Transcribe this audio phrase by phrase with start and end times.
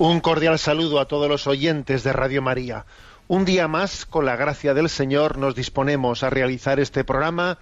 [0.00, 2.86] Un cordial saludo a todos los oyentes de Radio María.
[3.26, 7.58] Un día más, con la gracia del Señor, nos disponemos a realizar este programa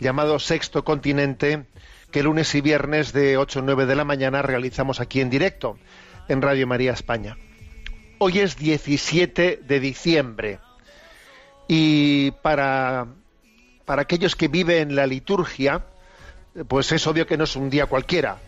[0.00, 1.66] llamado Sexto Continente,
[2.10, 5.78] que lunes y viernes de 8 a 9 de la mañana realizamos aquí en directo,
[6.26, 7.36] en Radio María España.
[8.18, 10.58] Hoy es 17 de diciembre
[11.68, 13.06] y para,
[13.84, 15.84] para aquellos que viven la liturgia,
[16.66, 18.38] pues es obvio que no es un día cualquiera,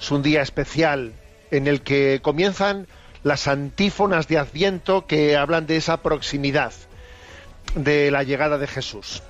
[0.00, 1.12] es un día especial
[1.52, 2.88] en el que comienzan
[3.22, 6.72] las antífonas de Adviento que hablan de esa proximidad
[7.76, 9.22] de la llegada de Jesús.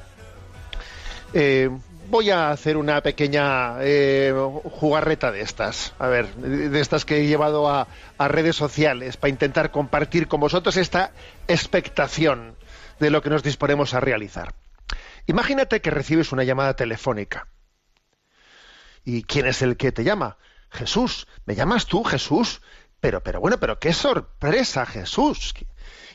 [1.34, 1.68] Eh,
[2.08, 4.32] voy a hacer una pequeña eh,
[4.64, 9.30] jugarreta de estas, a ver, de estas que he llevado a, a redes sociales para
[9.30, 11.10] intentar compartir con vosotros esta
[11.48, 12.56] expectación
[13.00, 14.54] de lo que nos disponemos a realizar.
[15.26, 17.48] Imagínate que recibes una llamada telefónica.
[19.04, 20.36] ¿Y quién es el que te llama?
[20.72, 21.26] Jesús.
[21.44, 22.60] ¿Me llamas tú, Jesús?
[23.00, 25.54] Pero, pero bueno, pero qué sorpresa, Jesús.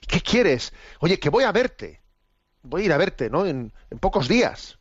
[0.07, 0.73] ¿Qué, quieres?
[0.99, 2.01] Oye, que voy a verte.
[2.63, 3.45] Voy a ir a verte, ¿no?
[3.45, 4.77] En, en pocos días.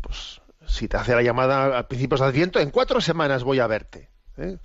[0.00, 3.66] Pues si te hace la llamada a principios de Adviento, en cuatro semanas voy a
[3.66, 4.10] verte.
[4.36, 4.58] ¿eh?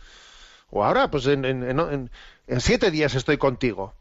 [0.70, 2.12] O ahora, pues en, en-
[2.60, 3.94] siete días estoy contigo.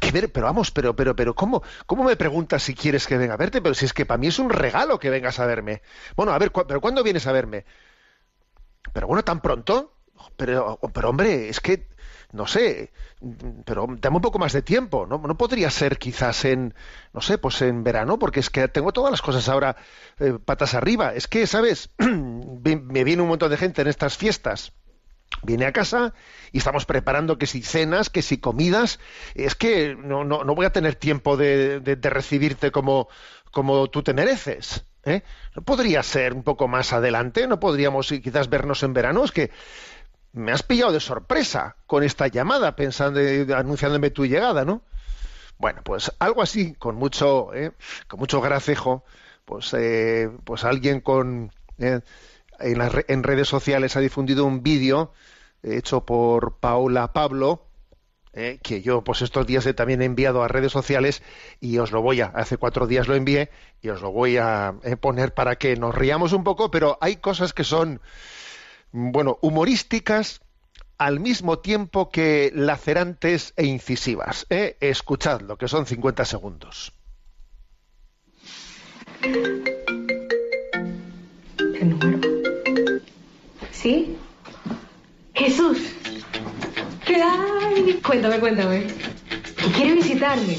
[0.00, 0.30] ¿Qué ver?
[0.32, 3.60] Pero vamos, pero, pero, pero, ¿cómo, ¿cómo me preguntas si quieres que venga a verte?
[3.62, 5.82] Pero si es que para mí es un regalo que vengas a verme.
[6.16, 7.64] Bueno, a ver, ¿cu- ¿pero cuándo vienes a verme?
[8.92, 9.94] Pero bueno, tan pronto.
[10.36, 11.86] Pero, pero hombre, es que,
[12.32, 12.92] no sé,
[13.64, 15.06] pero dame un poco más de tiempo.
[15.06, 15.18] ¿no?
[15.18, 16.74] no podría ser quizás en,
[17.12, 19.76] no sé, pues en verano, porque es que tengo todas las cosas ahora
[20.18, 21.14] eh, patas arriba.
[21.14, 21.90] Es que, ¿sabes?
[21.98, 24.72] me viene un montón de gente en estas fiestas
[25.42, 26.14] viene a casa
[26.52, 28.98] y estamos preparando que si cenas, que si comidas,
[29.34, 33.08] es que no, no, no voy a tener tiempo de, de- de recibirte como,
[33.52, 34.84] como tú te mereces.
[35.08, 35.24] ¿Eh?
[35.54, 37.46] ¿No podría ser un poco más adelante?
[37.46, 39.24] ¿No podríamos quizás vernos en verano?
[39.24, 39.50] Es que
[40.32, 43.20] me has pillado de sorpresa con esta llamada, pensando,
[43.56, 44.82] anunciándome tu llegada, ¿no?
[45.58, 47.72] Bueno, pues algo así, con mucho, ¿eh?
[48.06, 49.04] con mucho gracejo,
[49.44, 52.00] pues, eh, pues alguien con eh,
[52.60, 55.12] en, en redes sociales ha difundido un vídeo
[55.62, 57.67] hecho por Paola Pablo,
[58.38, 61.24] eh, que yo pues estos días he también enviado a redes sociales
[61.60, 63.50] y os lo voy a, hace cuatro días lo envié
[63.82, 67.16] y os lo voy a eh, poner para que nos riamos un poco, pero hay
[67.16, 68.00] cosas que son,
[68.92, 70.40] bueno, humorísticas
[70.98, 74.46] al mismo tiempo que lacerantes e incisivas.
[74.50, 74.76] ¿eh?
[74.78, 76.92] Escuchadlo, que son 50 segundos.
[81.80, 82.20] ¿El número?
[83.72, 84.16] ¿Sí?
[85.34, 85.78] Jesús.
[87.08, 88.00] ¿Qué hay?
[88.06, 88.86] Cuéntame, cuéntame.
[89.56, 90.58] ¿Que quiere visitarme?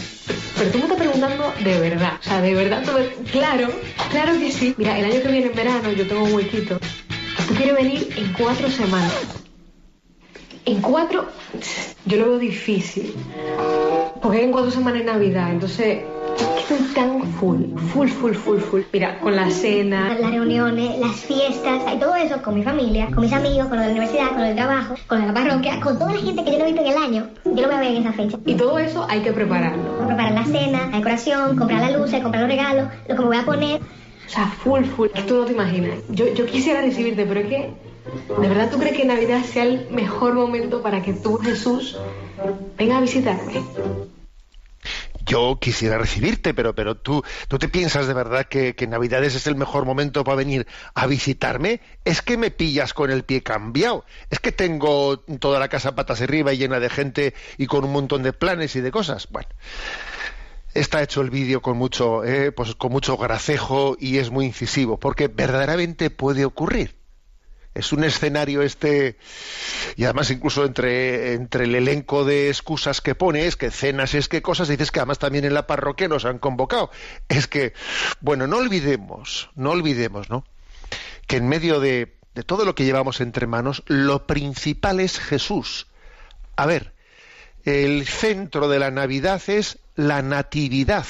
[0.58, 2.14] Pero tú me estás preguntando de verdad.
[2.20, 2.84] O sea, de verdad.
[3.32, 3.68] Claro,
[4.10, 4.74] claro que sí.
[4.76, 6.80] Mira, el año que viene en verano yo tengo un huequito.
[7.48, 9.14] Tú quieres venir en cuatro semanas.
[10.66, 11.30] En cuatro...
[12.06, 13.14] Yo lo veo difícil.
[14.20, 15.52] Porque en cuatro semanas es Navidad.
[15.52, 16.00] Entonces...
[16.69, 18.81] Estoy tan full, full, full, full, full.
[18.94, 23.22] Mira, con la cena, las reuniones, las fiestas y todo eso con mi familia, con
[23.22, 26.13] mis amigos, con los de la universidad, con del trabajo, con la parroquia, con toda
[26.13, 27.96] la gente que yo no he visto en el año, yo lo voy a ver
[27.96, 28.38] en esa fecha.
[28.46, 30.06] Y todo eso hay que prepararlo.
[30.06, 33.38] Preparar la cena, la decoración, comprar las luces, comprar los regalos, lo que me voy
[33.38, 33.81] a poner.
[33.81, 35.07] O sea, full, full.
[35.28, 35.97] Tú no te imaginas.
[36.09, 37.74] Yo, yo quisiera recibirte, pero es que,
[38.39, 41.98] ¿de verdad tú crees que Navidad sea el mejor momento para que tú, Jesús,
[42.77, 43.63] venga a visitarme?
[45.30, 49.46] Yo quisiera recibirte, pero, pero tú, ¿tú te piensas de verdad que, que Navidades es
[49.46, 50.66] el mejor momento para venir
[50.96, 51.81] a visitarme?
[52.04, 54.06] Es que me pillas con el pie cambiado.
[54.31, 57.92] Es que tengo toda la casa patas arriba y llena de gente y con un
[57.92, 59.28] montón de planes y de cosas.
[59.30, 59.50] Bueno,
[60.74, 64.98] está hecho el vídeo con mucho, eh, pues con mucho gracejo y es muy incisivo,
[64.98, 66.99] porque verdaderamente puede ocurrir.
[67.80, 69.18] Es un escenario este,
[69.96, 74.42] y además incluso entre, entre el elenco de excusas que pones, que cenas, es que
[74.42, 76.92] cosas, dices que además también en la parroquia nos han convocado.
[77.28, 77.74] Es que,
[78.22, 80.46] bueno, no olvidemos, no olvidemos, ¿no?
[81.28, 85.88] Que en medio de, de todo lo que llevamos entre manos, lo principal es Jesús.
[86.56, 86.94] A ver,
[87.64, 91.06] el centro de la Navidad es la natividad,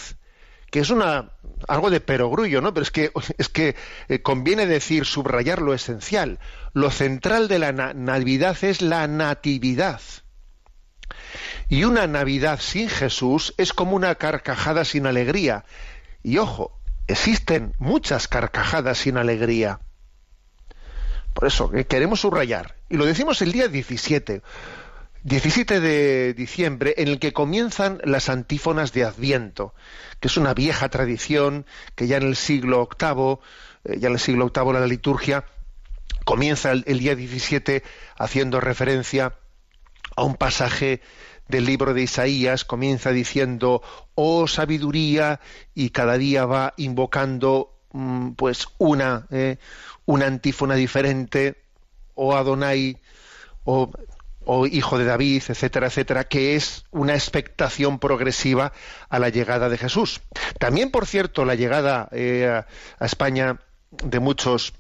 [0.72, 1.32] que es una
[1.68, 2.74] algo de perogrullo, ¿no?
[2.74, 3.76] Pero es que es que
[4.08, 6.40] eh, conviene decir subrayar lo esencial.
[6.74, 10.02] Lo central de la na- Navidad es la natividad.
[11.68, 15.66] Y una Navidad sin Jesús es como una carcajada sin alegría.
[16.24, 19.80] Y ojo, existen muchas carcajadas sin alegría.
[21.34, 22.76] Por eso, que queremos subrayar.
[22.90, 24.42] Y lo decimos el día 17.
[25.24, 29.74] 17 de diciembre, en el que comienzan las antífonas de Adviento,
[30.20, 33.40] que es una vieja tradición que ya en el siglo VIII,
[33.84, 35.46] eh, ya en el siglo VIII la liturgia,
[36.24, 37.84] comienza el, día 17
[38.18, 39.36] haciendo referencia
[40.16, 41.02] a un pasaje
[41.50, 43.82] del libro de Isaías, comienza diciendo,
[44.16, 45.42] oh sabiduría,
[45.74, 49.58] y cada día va invocando mm, pues una, eh,
[50.06, 51.58] una antífona diferente,
[52.16, 52.98] o Adonai,
[53.64, 53.92] o,
[54.52, 58.74] o hijo de David, etcétera, etcétera, que es una expectación progresiva
[59.08, 60.22] a la llegada de Jesús.
[60.58, 63.60] También, por cierto, la llegada eh, a, España
[63.92, 64.74] de muchos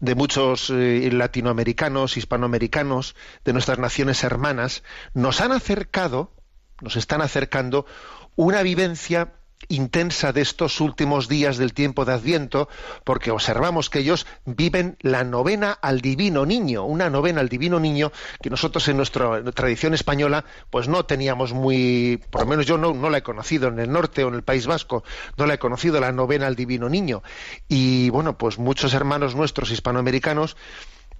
[0.00, 3.14] de muchos eh, latinoamericanos, hispanoamericanos,
[3.44, 4.82] de nuestras naciones hermanas,
[5.14, 6.32] nos han acercado,
[6.80, 7.86] nos están acercando
[8.34, 9.34] una vivencia
[9.68, 12.68] intensa de estos últimos días del tiempo de Adviento,
[13.04, 18.12] porque observamos que ellos viven la novena al divino niño, una novena al divino niño
[18.40, 22.94] que nosotros en nuestra tradición española pues no teníamos muy, por lo menos yo no,
[22.94, 25.04] no la he conocido en el norte o en el País Vasco,
[25.36, 27.22] no la he conocido la novena al divino niño.
[27.68, 30.56] Y bueno, pues muchos hermanos nuestros hispanoamericanos,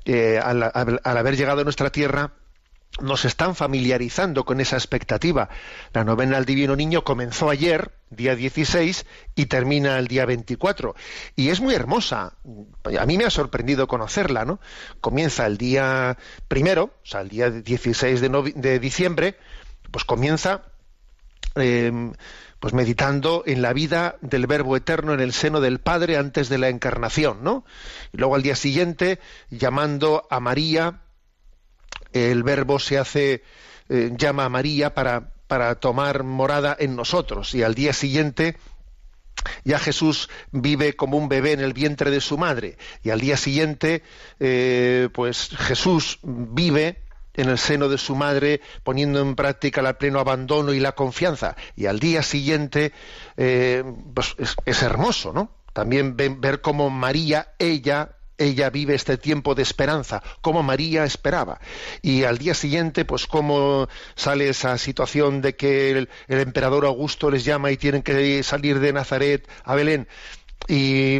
[0.04, 0.62] eh, al,
[1.04, 2.32] haber llegado a nuestra tierra,
[3.00, 5.48] nos están familiarizando con esa expectativa.
[5.92, 10.94] La novena al Divino Niño comenzó ayer, día 16, y termina el día 24.
[11.36, 12.34] Y es muy hermosa.
[12.98, 14.60] A mí me ha sorprendido conocerla, ¿no?
[15.00, 16.18] Comienza el día
[16.48, 19.36] primero, o sea, el día 16 de, diciembre,
[19.90, 20.62] pues comienza
[21.54, 22.12] eh,
[22.60, 26.58] pues meditando en la vida del Verbo Eterno en el seno del Padre antes de
[26.58, 27.64] la encarnación, ¿no?
[28.12, 31.02] Y luego al día siguiente llamando a María,
[32.18, 33.42] el Verbo se hace
[33.88, 37.54] eh, llama a María para para tomar morada en nosotros.
[37.54, 38.58] Y al día siguiente
[39.64, 42.76] ya Jesús vive como un bebé en el vientre de su madre.
[43.02, 44.02] Y al día siguiente
[44.40, 50.20] eh, pues Jesús vive en el seno de su madre poniendo en práctica el pleno
[50.20, 51.56] abandono y la confianza.
[51.76, 52.92] Y al día siguiente
[53.38, 54.34] eh, pues
[54.66, 60.22] es, hermoso no también ven- ver cómo María ella ella vive este tiempo de esperanza,
[60.40, 61.60] como María esperaba.
[62.02, 67.44] Y al día siguiente, pues cómo sale esa situación de que el, emperador Augusto les
[67.44, 70.08] llama y tienen que salir de Nazaret a Belén
[70.66, 71.18] y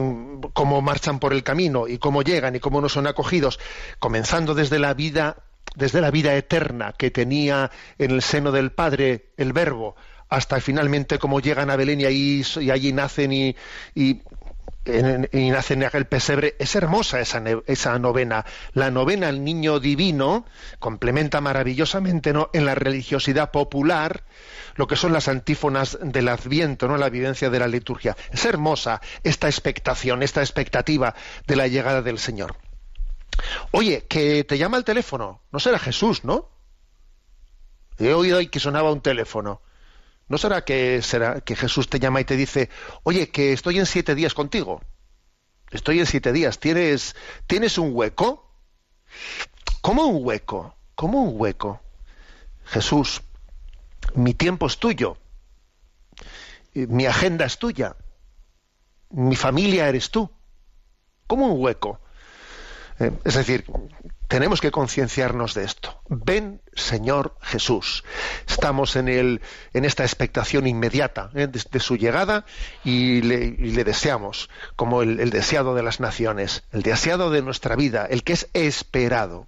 [0.53, 3.59] cómo marchan por el camino y cómo llegan y cómo no son acogidos,
[3.99, 5.45] comenzando desde la vida
[5.77, 9.95] desde la vida eterna que tenía en el seno del Padre el Verbo,
[10.29, 13.57] hasta finalmente cómo llegan a Belén y, ahí, y allí nacen y,
[15.33, 16.57] y nace en aquel pesebre.
[16.59, 18.45] Es hermosa esa, esa novena.
[18.73, 20.47] La novena al niño divino
[20.79, 22.51] complementa maravillosamente ¿no?
[22.53, 24.25] en la religiosidad popular
[24.75, 26.97] lo que son las antífonas del Adviento, ¿no?
[26.97, 28.17] la vivencia de la liturgia.
[28.31, 31.15] Es hermosa esta expectación, esta expectativa
[31.47, 32.57] de la llegada del Señor.
[33.73, 35.43] Oye, que te llama el teléfono.
[35.51, 36.49] No será Jesús, ¿no?
[37.99, 39.61] He oído ahí que sonaba un teléfono.
[40.29, 42.69] ¿No será que, será que Jesús te llama y te dice,
[43.03, 44.83] oye, que estoy en siete días contigo?
[45.71, 46.59] Estoy en siete días.
[46.59, 47.17] ¿Tienes,
[47.47, 48.51] ¿tienes un hueco?
[49.81, 50.77] ¿Cómo un hueco?
[50.95, 51.81] ¿Cómo un hueco?
[52.67, 53.23] Jesús,
[54.15, 55.17] mi tiempo es tuyo.
[56.75, 57.97] Mi agenda es tuya.
[59.11, 60.31] Mi familia eres tú.
[61.27, 62.01] ¿Cómo un hueco?
[63.01, 63.65] Eh, es decir,
[64.29, 66.03] tenemos que concienciarnos de esto.
[66.09, 68.05] Ven, Señor Jesús.
[68.47, 69.41] Estamos en, el,
[69.73, 71.47] en esta expectación inmediata ¿eh?
[71.47, 72.45] de, su llegada
[72.85, 77.43] y le, y le deseamos como el, el deseado de las naciones, el deseado de
[77.43, 79.47] nuestra vida, el que es esperado.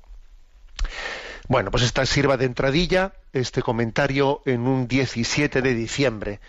[1.49, 6.41] Bueno, pues esta sirva de entradilla este comentario en un 17 de diciembre.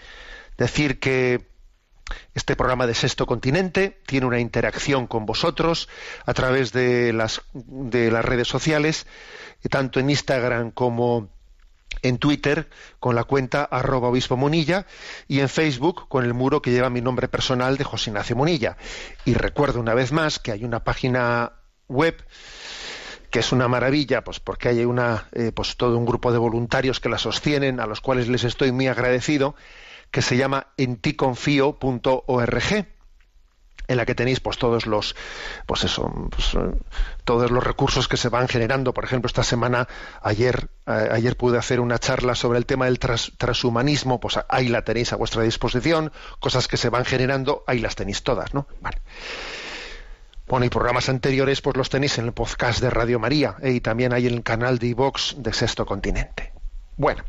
[0.58, 1.51] Decir que
[2.34, 5.90] este programa de Sexto Continente tiene una interacción con vosotros
[6.26, 9.08] a través de las, de las redes sociales,
[9.70, 11.30] tanto en Instagram como
[12.02, 14.40] en Twitter con la cuenta arroba obispo
[15.28, 18.78] y en Facebook con el muro que lleva mi nombre personal de José Ignacio Monilla.
[19.26, 21.54] Y recuerdo una vez más que hay una página
[21.88, 22.16] web
[23.30, 27.00] que es una maravilla, pues porque hay una, eh, pues todo un grupo de voluntarios
[27.00, 29.56] que la sostienen, a los cuales les estoy muy agradecido,
[30.12, 32.86] que se llama enticonfio.org.
[33.88, 35.16] en la que tenéis pues todos los
[35.66, 36.60] pues eso pues, eh,
[37.26, 39.88] todos los recursos que se van generando por ejemplo esta semana
[40.22, 44.70] ayer eh, ayer pude hacer una charla sobre el tema del tras- transhumanismo pues ahí
[44.70, 48.66] la tenéis a vuestra disposición cosas que se van generando ahí las tenéis todas no
[50.48, 53.82] bueno, y programas anteriores pues los tenéis en el podcast de Radio María eh, y
[53.82, 56.52] también hay en el canal de iVox de Sexto Continente.
[56.98, 57.24] Bueno,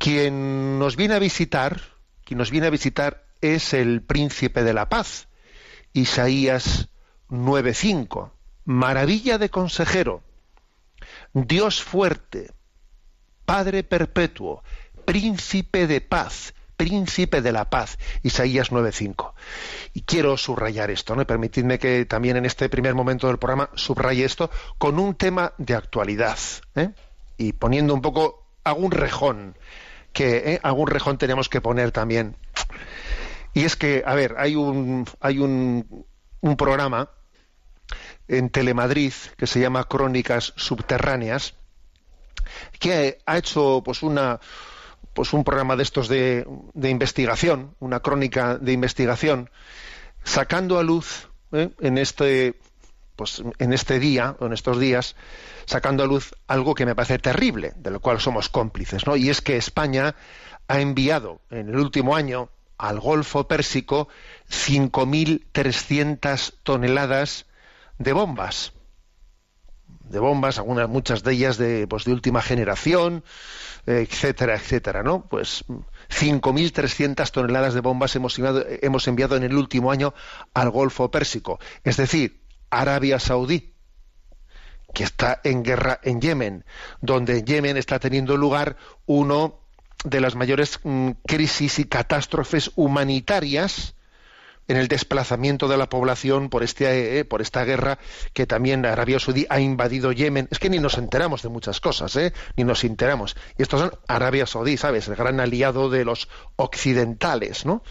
[0.00, 1.82] quien nos viene a visitar,
[2.24, 5.28] quien nos viene a visitar es el príncipe de la paz,
[5.92, 6.88] Isaías
[7.28, 8.32] 9:5.
[8.64, 10.22] Maravilla de consejero,
[11.34, 12.50] Dios fuerte,
[13.44, 14.64] Padre perpetuo,
[15.04, 19.34] príncipe de paz, príncipe de la paz, Isaías 9:5.
[19.92, 21.26] Y quiero subrayar esto, ¿no?
[21.26, 25.74] Permitidme que también en este primer momento del programa subraye esto con un tema de
[25.74, 26.38] actualidad,
[26.74, 26.88] ¿eh?
[27.36, 29.56] Y poniendo un poco algún rejón,
[30.12, 30.60] que ¿eh?
[30.62, 32.36] algún rejón tenemos que poner también.
[33.54, 36.06] Y es que, a ver, hay un, hay un,
[36.40, 37.10] un programa
[38.28, 41.54] en Telemadrid que se llama Crónicas Subterráneas,
[42.78, 44.40] que ha hecho pues una
[45.12, 49.50] pues un programa de estos de, de investigación, una crónica de investigación,
[50.22, 51.70] sacando a luz ¿eh?
[51.80, 52.60] en este
[53.20, 55.14] pues en este día o en estos días
[55.66, 59.14] sacando a luz algo que me parece terrible, de lo cual somos cómplices, ¿no?
[59.14, 60.14] Y es que España
[60.68, 62.48] ha enviado en el último año
[62.78, 64.08] al Golfo Pérsico
[64.48, 67.44] 5.300 toneladas
[67.98, 68.72] de bombas.
[69.86, 73.22] De bombas, algunas, muchas de ellas de, pues, de última generación,
[73.84, 75.26] etcétera, etcétera, ¿no?
[75.28, 75.66] Pues
[76.08, 80.14] 5.300 toneladas de bombas hemos enviado, hemos enviado en el último año
[80.54, 81.60] al Golfo Pérsico.
[81.84, 83.74] Es decir, Arabia Saudí,
[84.94, 86.64] que está en guerra en Yemen,
[87.00, 89.60] donde en Yemen está teniendo lugar uno
[90.04, 93.94] de las mayores mm, crisis y catástrofes humanitarias
[94.68, 97.98] en el desplazamiento de la población por este eh, por esta guerra
[98.32, 100.48] que también Arabia Saudí ha invadido Yemen.
[100.50, 102.32] Es que ni nos enteramos de muchas cosas, ¿eh?
[102.56, 103.36] ni nos enteramos.
[103.58, 105.08] Y estos son Arabia Saudí, ¿sabes?
[105.08, 107.82] El gran aliado de los occidentales, ¿no?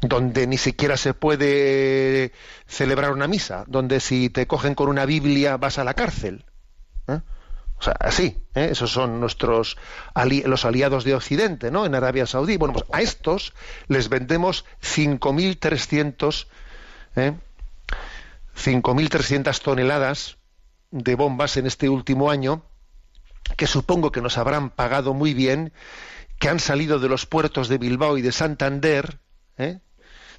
[0.00, 2.32] Donde ni siquiera se puede
[2.66, 6.44] celebrar una misa, donde si te cogen con una Biblia vas a la cárcel.
[7.08, 7.20] ¿eh?
[7.78, 8.68] O sea, así, ¿eh?
[8.72, 9.76] esos son nuestros
[10.44, 11.86] los aliados de Occidente, ¿no?
[11.86, 12.56] En Arabia Saudí.
[12.56, 13.52] Bueno, pues a estos
[13.86, 16.46] les vendemos 5.300
[17.16, 17.34] ¿eh?
[18.56, 20.38] 5.300 toneladas
[20.90, 22.64] de bombas en este último año,
[23.56, 25.72] que supongo que nos habrán pagado muy bien,
[26.38, 29.20] que han salido de los puertos de Bilbao y de Santander,
[29.56, 29.80] ¿eh?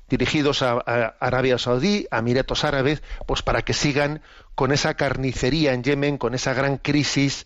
[0.09, 0.79] Dirigidos a,
[1.19, 4.21] Arabia Saudí, a Emiratos Árabes, pues para que sigan
[4.55, 7.45] con esa carnicería en Yemen, con esa gran crisis,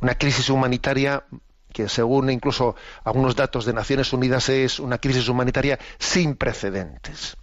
[0.00, 1.24] una crisis humanitaria
[1.72, 7.36] que según incluso algunos datos de Naciones Unidas es una crisis humanitaria sin precedentes.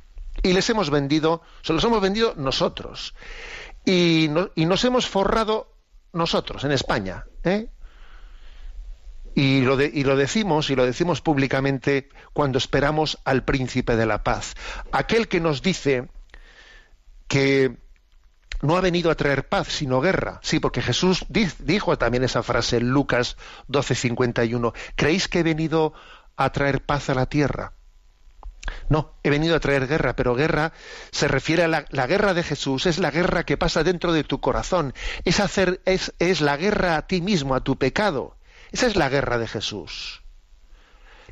[0.43, 3.15] Y les hemos vendido, se los hemos vendido nosotros.
[3.85, 5.73] Y, y nos hemos forrado
[6.13, 7.25] nosotros en España.
[7.43, 7.69] ¿eh?
[9.39, 14.55] Y lo, decimos y lo decimos públicamente cuando esperamos al príncipe de la paz,
[14.91, 16.10] aquel que nos dice
[17.29, 17.77] que
[18.62, 20.41] no ha venido a traer paz sino guerra.
[20.43, 23.38] Sí, porque Jesús di- dijo también esa frase en Lucas
[23.69, 24.74] 12:51.
[24.98, 25.93] ¿Creéis que he venido
[26.36, 27.72] a traer paz a la tierra?
[28.89, 30.74] No, he venido a traer guerra, pero guerra
[31.12, 34.41] se refiere a la, guerra de Jesús, es la guerra que pasa dentro de tu
[34.41, 34.93] corazón,
[35.24, 38.36] es, hacer, es la guerra a ti mismo, a tu pecado.
[38.71, 40.21] Esa es la guerra de Jesús.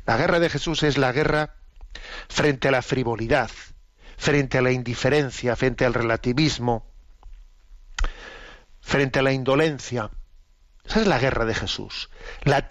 [0.06, 1.56] La guerra de Jesús es la guerra
[2.28, 3.50] frente a la frivolidad,
[4.16, 6.90] frente a la indiferencia, frente al relativismo,
[8.80, 10.10] frente a la indolencia.
[10.84, 12.10] Esa es la guerra de Jesús.
[12.42, 12.66] La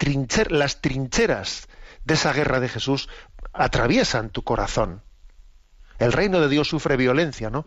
[0.50, 1.68] las trincheras
[2.04, 3.08] de esa guerra de Jesús
[3.52, 5.02] atraviesan tu corazón.
[5.98, 7.66] El reino de Dios sufre violencia, ¿no?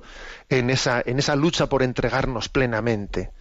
[0.49, 3.31] En esa, en esa lucha por entregarnos plenamente.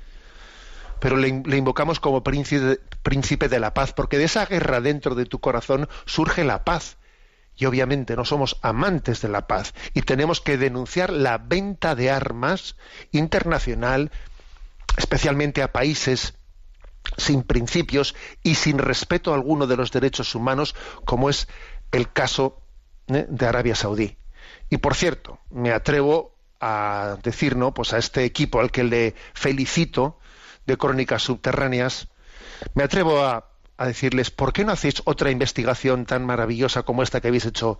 [1.01, 4.81] Pero le, in- le invocamos como príncipe, príncipe de la paz, porque de esa guerra
[4.81, 6.99] dentro de tu corazón surge la paz.
[7.57, 9.75] Y obviamente no somos amantes de la paz.
[9.93, 12.77] Y tenemos que denunciar la venta de armas
[13.13, 14.11] internacional,
[14.97, 16.35] especialmente a países
[17.17, 21.49] sin principios y sin respeto alguno de los derechos humanos, como es
[21.93, 22.63] el caso
[23.09, 23.27] ¿eh?
[23.29, 24.17] de Arabia Saudí.
[24.69, 27.75] Y por cierto, me atrevo a decir, ¿no?
[27.75, 30.19] Pues a este equipo al que le felicito
[30.67, 32.09] de Crónicas Subterráneas,
[32.75, 33.47] me atrevo a,
[33.79, 37.79] decirles, ¿por qué no hacéis otra investigación tan maravillosa como esta que habéis hecho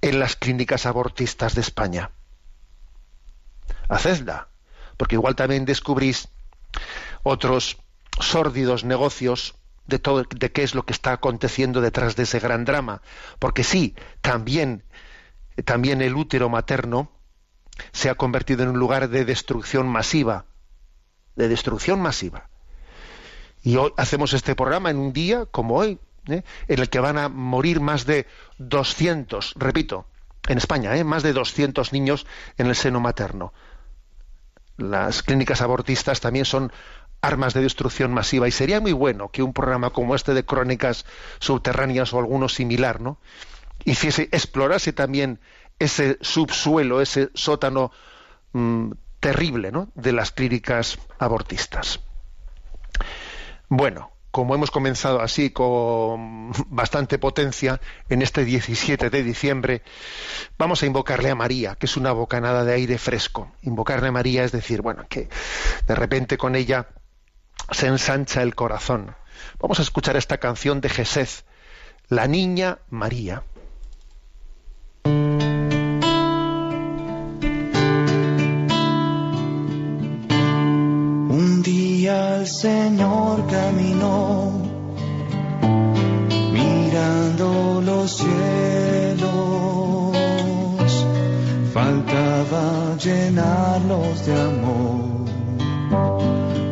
[0.00, 2.12] en las clínicas abortistas de España?
[3.88, 4.48] Hacedla,
[4.96, 6.28] porque igual también descubrís
[7.24, 7.78] otros
[8.20, 9.56] sórdidos negocios
[9.86, 13.02] de todo de qué es lo que está aconteciendo detrás de ese gran drama
[13.40, 14.84] porque sí también
[15.64, 17.10] también el útero materno
[17.92, 20.46] se ha convertido en un lugar de destrucción masiva,
[21.40, 22.48] de destrucción masiva.
[23.62, 26.42] Y hoy hacemos este programa en un día como hoy, ¿eh?
[26.68, 28.26] en el que van a morir más de
[28.58, 30.06] 200, repito,
[30.48, 31.04] en España, ¿eh?
[31.04, 33.52] más de 200 niños en el seno materno.
[34.76, 36.72] Las clínicas abortistas también son
[37.20, 41.04] armas de destrucción masiva y sería muy bueno que un programa como este de crónicas
[41.38, 43.18] subterráneas o alguno similar, ¿no?
[43.84, 45.40] hiciese explorase también
[45.78, 47.90] ese subsuelo, ese sótano
[48.52, 49.90] mm, terrible, ¿no?
[49.94, 52.00] de las clínicas abortistas.
[53.68, 59.82] Bueno, como hemos comenzado así con bastante potencia en este 17 de diciembre,
[60.58, 63.52] vamos a invocarle a María, que es una bocanada de aire fresco.
[63.62, 65.28] Invocarle a María es decir, bueno, que
[65.86, 66.88] de repente con ella
[67.70, 69.14] se ensancha el corazón.
[69.58, 71.44] Vamos a escuchar esta canción de Jesez,
[72.08, 73.42] La Niña María.
[82.40, 84.50] El Señor caminó
[86.52, 89.26] mirando los cielos,
[91.74, 95.26] faltaba llenarlos de amor,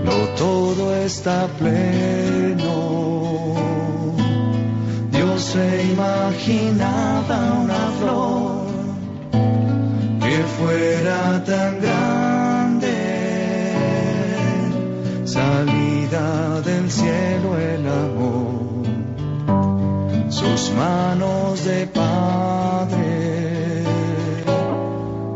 [0.07, 2.77] no todo está pleno.
[5.13, 7.88] Dios se imaginaba una
[20.79, 23.09] manos de padre,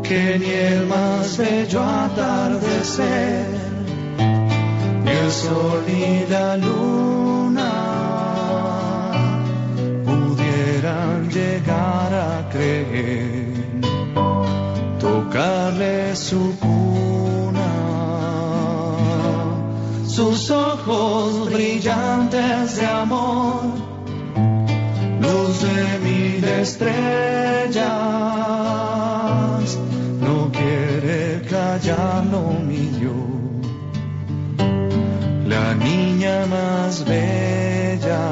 [0.07, 3.45] que ni el más bello atardecer,
[5.03, 7.71] ni el sol ni la luna
[10.05, 13.81] pudieran llegar a creer,
[14.99, 17.71] tocarle su cuna.
[20.05, 23.82] Sus ojos brillantes de amor,
[26.63, 27.77] estrellas,
[30.21, 33.15] no quiere callar lo mío,
[35.45, 38.25] la niña más bella,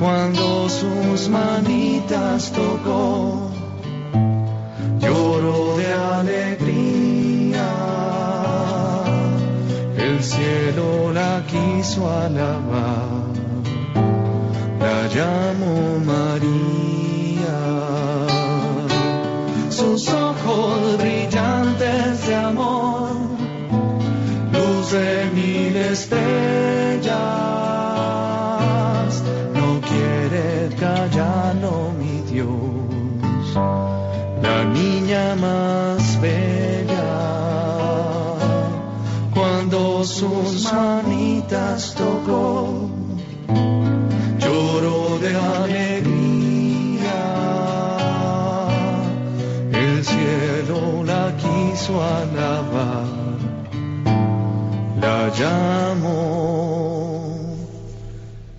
[0.00, 3.52] cuando sus manitas tocó,
[4.98, 7.68] lloró de alegría.
[9.96, 13.09] El cielo la quiso alabar,
[15.10, 17.58] la llamó María.
[19.70, 23.10] Sus ojos brillantes de amor,
[24.52, 27.14] luz de mil estrellas,
[29.54, 33.54] no quiere callarlo mi Dios,
[34.42, 36.90] la niña más bella.
[39.34, 42.59] Cuando sus manitas tocó,
[51.88, 53.06] alabar,
[55.00, 55.30] la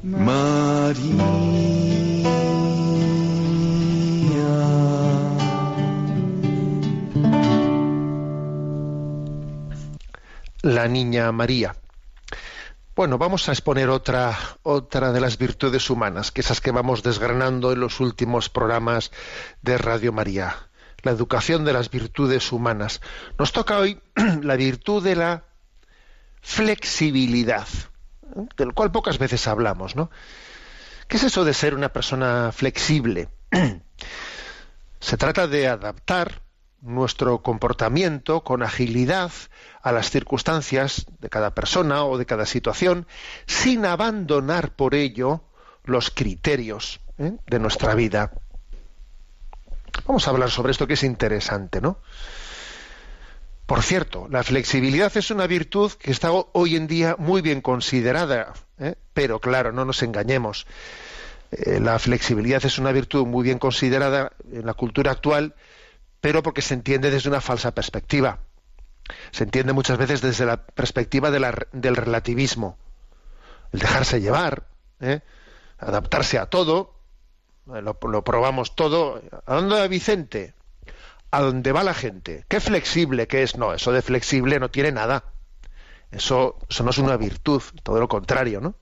[0.04, 1.22] María.
[10.64, 11.76] La Niña María.
[12.96, 17.72] Bueno, vamos a exponer otra, otra de las virtudes humanas, que esas que vamos desgranando
[17.72, 19.12] en los últimos programas
[19.62, 20.71] de Radio María.
[21.04, 23.02] La educación de las virtudes humanas.
[23.38, 24.02] Nos toca hoy
[24.42, 25.44] la virtud de la
[26.42, 27.68] flexibilidad,
[28.58, 29.96] del cual pocas veces hablamos.
[31.08, 33.30] ¿Qué es eso de ser una persona flexible?
[35.00, 36.42] Se trata de adaptar
[36.82, 39.32] nuestro comportamiento con agilidad
[39.82, 43.08] a las circunstancias de cada persona o de cada situación,
[43.46, 45.44] sin abandonar por ello
[45.84, 47.34] los criterios ¿eh?
[47.46, 48.32] de nuestra vida.
[50.06, 52.00] Vamos a hablar sobre esto que es interesante, ¿no?
[53.66, 58.54] Por cierto, la flexibilidad es una virtud que está hoy en día muy bien considerada,
[58.78, 58.96] ¿eh?
[59.14, 60.66] pero claro, no nos engañemos.
[61.52, 65.56] Eh, la flexibilidad es una virtud muy bien considerada en la cultura actual,
[66.20, 68.40] pero porque se entiende desde una falsa perspectiva.
[69.32, 72.78] Se entiende muchas veces desde la perspectiva del relativismo,
[73.72, 74.68] el dejarse llevar,
[75.00, 75.22] ¿eh?
[75.78, 76.94] adaptarse a todo,
[77.66, 79.22] lo, probamos todo.
[79.46, 80.54] ¿A dónde va Vicente?
[81.32, 82.46] A dónde va la gente.
[82.48, 83.58] Qué flexible que es.
[83.58, 85.24] No, eso de flexible no tiene nada.
[86.12, 88.76] Eso, eso no es una virtud, todo lo contrario, ¿no?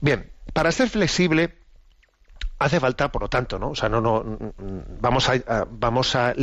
[0.00, 1.54] Bien, para ser flexible
[2.58, 3.70] hace falta, por lo tanto, ¿no?
[3.70, 6.34] O sea, no, no, mm, vamos a, a- vamos a,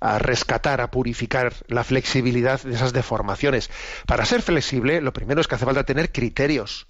[0.00, 3.70] a rescatar, a purificar la flexibilidad de esas deformaciones.
[4.06, 6.86] Para ser flexible, lo primero es que hace falta tener criterios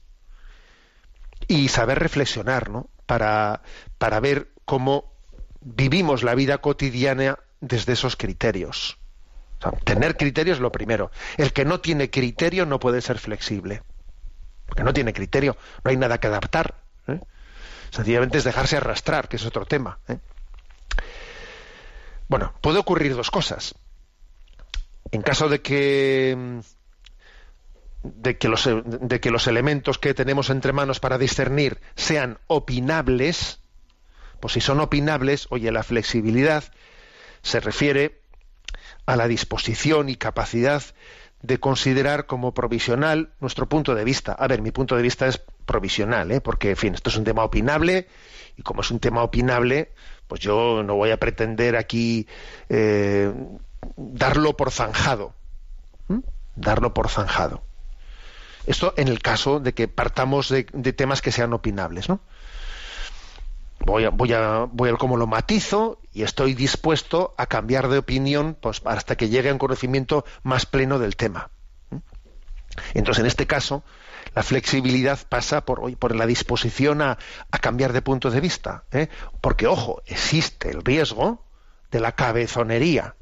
[1.48, 2.88] y saber reflexionar, ¿no?
[3.07, 3.62] Para,
[3.98, 5.12] para ver cómo
[5.61, 8.98] vivimos la vida cotidiana desde esos criterios.
[9.59, 11.11] O sea, tener criterios es lo primero.
[11.37, 13.83] El que no tiene criterio no puede ser flexible.
[14.66, 16.74] Porque no tiene criterio, no hay nada que adaptar.
[17.07, 17.20] ¿eh?
[17.90, 19.98] Sencillamente es dejarse arrastrar, que es otro tema.
[20.09, 20.18] ¿eh?
[22.28, 23.74] Bueno, puede ocurrir dos cosas.
[25.11, 26.62] En caso de que
[28.02, 33.60] de que los de que los elementos que tenemos entre manos para discernir sean opinables,
[34.40, 36.64] pues si son opinables, oye, la flexibilidad
[37.42, 38.20] se refiere
[39.06, 40.82] a la disposición y capacidad
[41.42, 44.32] de considerar como provisional nuestro punto de vista.
[44.32, 46.40] A ver, mi punto de vista es provisional, ¿eh?
[46.40, 48.06] porque, en fin, esto es un tema opinable
[48.56, 49.92] y como es un tema opinable,
[50.28, 52.28] pues yo no voy a pretender aquí
[52.68, 53.32] eh,
[53.96, 55.34] darlo por zanjado.
[56.54, 57.62] Darlo por zanjado.
[58.66, 62.20] Esto en el caso de que partamos de, temas que sean opinables, ¿no?
[63.85, 67.88] voy a, voy a, voy a ver cómo lo matizo y estoy dispuesto a cambiar
[67.88, 71.51] de opinión pues, hasta que llegue a un conocimiento más pleno del tema.
[71.90, 71.96] ¿Mm?
[72.94, 73.83] Entonces, en este caso,
[74.35, 77.18] la flexibilidad pasa por, por la disposición a,
[77.51, 78.85] a cambiar de punto de vista.
[78.92, 79.09] ¿eh?
[79.40, 81.44] Porque, ojo, existe el riesgo
[81.90, 83.14] de la cabezonería.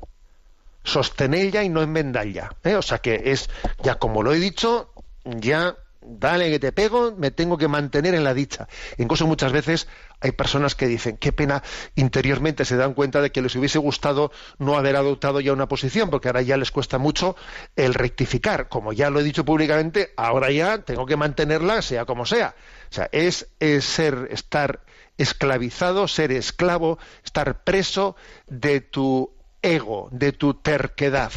[0.84, 2.50] Sostenella y no enmendalla.
[2.64, 2.76] ¿eh?
[2.76, 3.50] O sea que es,
[3.82, 4.89] ya como lo he dicho,
[5.24, 8.68] ya dale que te pego, me tengo que mantener en la dicha.
[8.98, 9.86] Incluso muchas veces
[10.20, 11.62] hay personas que dicen, qué pena,
[11.94, 16.10] interiormente se dan cuenta de que les hubiese gustado no haber adoptado ya una posición,
[16.10, 17.36] porque ahora ya les cuesta mucho
[17.76, 18.68] el rectificar.
[18.68, 22.54] Como ya lo he dicho públicamente, ahora ya tengo que mantenerla sea como sea.
[22.90, 24.80] O sea, es, es ser, estar
[25.18, 31.32] esclavizado, ser esclavo, estar preso de tu ego, de tu terquedad,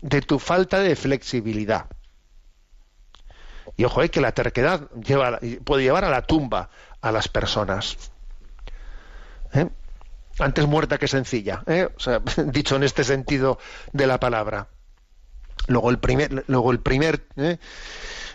[0.00, 1.88] de tu falta de flexibilidad.
[3.78, 6.68] Y ojo, eh, que la terquedad lleva, puede llevar a la tumba
[7.00, 7.96] a las personas.
[9.54, 9.68] ¿Eh?
[10.40, 11.88] Antes muerta que sencilla, ¿eh?
[11.96, 13.58] o sea, dicho en este sentido
[13.92, 14.68] de la palabra.
[15.68, 17.58] Luego el primer, luego el primer, ¿eh?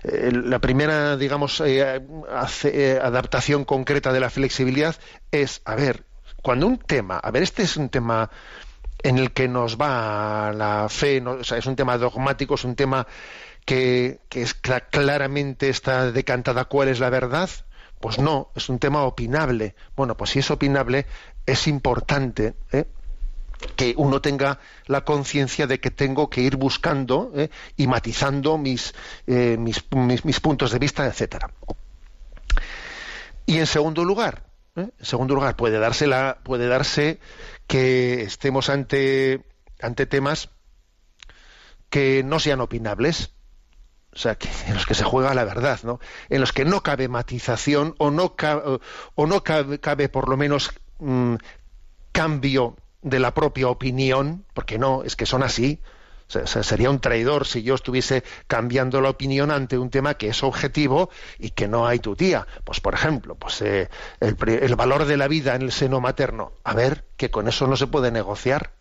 [0.04, 2.02] Eh, la primera, digamos, eh,
[2.32, 4.96] hace- adaptación concreta de la flexibilidad
[5.32, 6.06] es, a ver,
[6.42, 8.30] cuando un tema, a ver, este es un tema
[9.02, 12.76] en el que nos va la fe, o sea, es un tema dogmático, es un
[12.76, 13.08] tema
[13.66, 17.50] que, es cla- claramente está decantada cuál es la verdad,
[18.00, 19.76] pues no, es un tema opinable.
[19.96, 21.06] Bueno, pues si es opinable,
[21.46, 22.86] es importante ¿eh?
[23.78, 27.50] que uno tenga la conciencia de que tengo que ir buscando ¿eh?
[27.78, 28.94] y matizando mis,
[29.28, 31.50] eh, mis, mis- mis puntos de vista, etcétera.
[33.46, 34.44] Y en segundo lugar,
[34.76, 34.90] ¿eh?
[34.98, 37.20] en segundo lugar puede darse la, puede darse
[37.68, 39.46] que estemos ante
[39.82, 40.50] ante temas
[41.90, 43.33] que no sean opinables,
[44.14, 46.00] o sea, que, en los que se juega la verdad, ¿no?
[46.30, 48.80] En los que no cabe matización o no cabe,
[49.16, 51.36] o no cabe, por lo menos mm,
[52.12, 55.82] cambio de la propia opinión, porque no, es que son así.
[56.28, 61.12] Sería un traidor si yo estuviese cambiando la opinión ante un tema que es objetivo
[61.38, 62.48] y que no hay tu tía.
[62.64, 66.54] Pues, por ejemplo, pues eh, el valor de la vida en el seno materno.
[66.64, 68.72] A ver, que con eso no se puede negociar.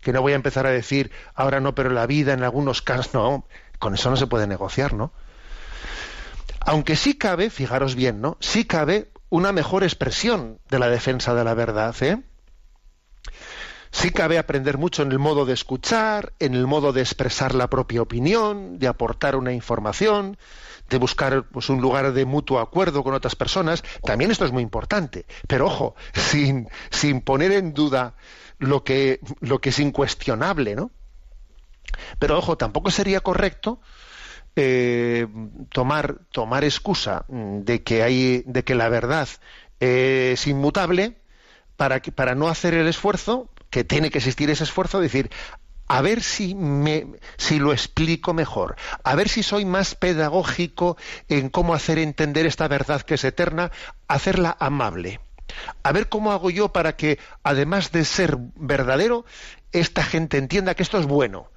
[0.00, 3.14] Que no voy a empezar a decir, ahora no, pero la vida en algunos casos
[3.14, 3.46] no.
[3.82, 5.10] Con eso no se puede negociar, ¿no?
[6.60, 8.36] Aunque sí cabe, fijaros bien, ¿no?
[8.38, 12.22] Sí cabe una mejor expresión de la defensa de la verdad, ¿eh?
[13.90, 17.68] Sí cabe aprender mucho en el modo de escuchar, en el modo de expresar la
[17.68, 20.36] propia opinión, de aportar una información,
[20.88, 23.82] de buscar pues, un lugar de mutuo acuerdo con otras personas.
[24.04, 25.26] También esto es muy importante.
[25.48, 28.14] Pero ojo, sin, sin poner en duda
[28.60, 30.92] lo que, lo que es incuestionable, ¿no?
[32.18, 33.80] Pero ojo, tampoco sería correcto
[34.56, 35.26] eh,
[35.70, 39.28] tomar, tomar excusa de que hay, de que la verdad
[39.80, 41.16] es inmutable
[41.76, 45.30] para no hacer el esfuerzo, que tiene que existir ese esfuerzo, de decir,
[45.88, 50.96] a ver si, me, si lo explico mejor, a ver si soy más pedagógico
[51.28, 53.72] en cómo hacer entender esta verdad que es eterna,
[54.08, 55.20] hacerla amable.
[55.82, 59.24] A ver cómo hago yo para que, además de ser verdadero,
[59.72, 61.51] esta gente entienda que esto es bueno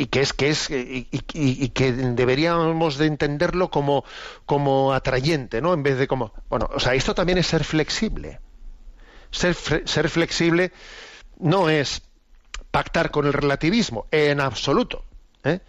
[0.00, 4.02] y que es que es y, y- que deberíamos de entenderlo como
[4.46, 8.40] como atrayente no en vez de como bueno o sea esto también es ser flexible
[9.30, 10.72] ser ser flexible
[11.38, 12.00] no es
[12.70, 15.04] pactar con el relativismo en absoluto
[15.44, 15.60] ¿eh?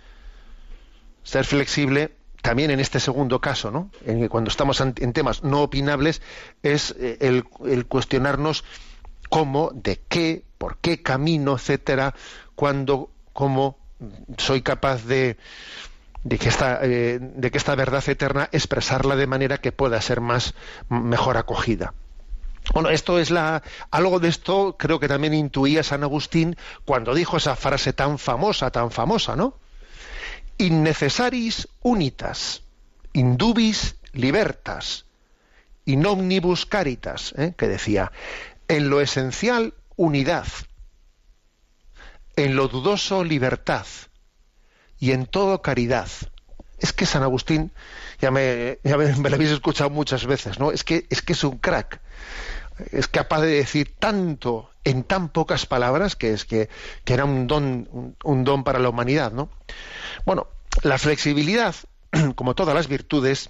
[1.24, 3.91] ser flexible también en este segundo caso, ¿no?
[4.04, 6.24] En que cuando estamos en, temas no opinables,
[6.63, 8.63] es eh, el, el cuestionarnos
[9.30, 12.15] cómo, de qué, por qué camino, etcétera,
[12.56, 13.78] cuando, cómo
[14.38, 15.38] soy capaz de,
[16.28, 20.54] que esta eh, de que esta verdad eterna expresarla de manera que pueda ser más
[20.90, 21.94] mejor acogida.
[22.74, 27.38] Bueno, esto es la algo de esto creo que también intuía San Agustín cuando dijo
[27.38, 29.58] esa frase tan famosa, tan famosa, ¿no?
[30.58, 32.64] Innecesaris unitas,
[33.14, 35.06] indubis libertas,
[35.86, 37.54] in omnibus caritas, ¿eh?
[37.58, 38.12] que decía,
[38.68, 40.46] en lo esencial unidad,
[42.36, 43.86] en lo dudoso libertad
[45.00, 46.10] y en todo caridad.
[46.80, 47.72] Es que San Agustín,
[48.20, 50.72] ya me, ya me, lo habéis escuchado muchas veces, ¿no?
[50.72, 52.02] Es que, es que es un crack.
[52.91, 56.70] Es capaz de decir tanto en tan pocas palabras que es que,
[57.04, 59.50] que era un don, un don para la humanidad, ¿no?
[60.26, 60.48] Bueno,
[60.84, 61.76] la flexibilidad,
[62.36, 63.50] como todas las virtudes,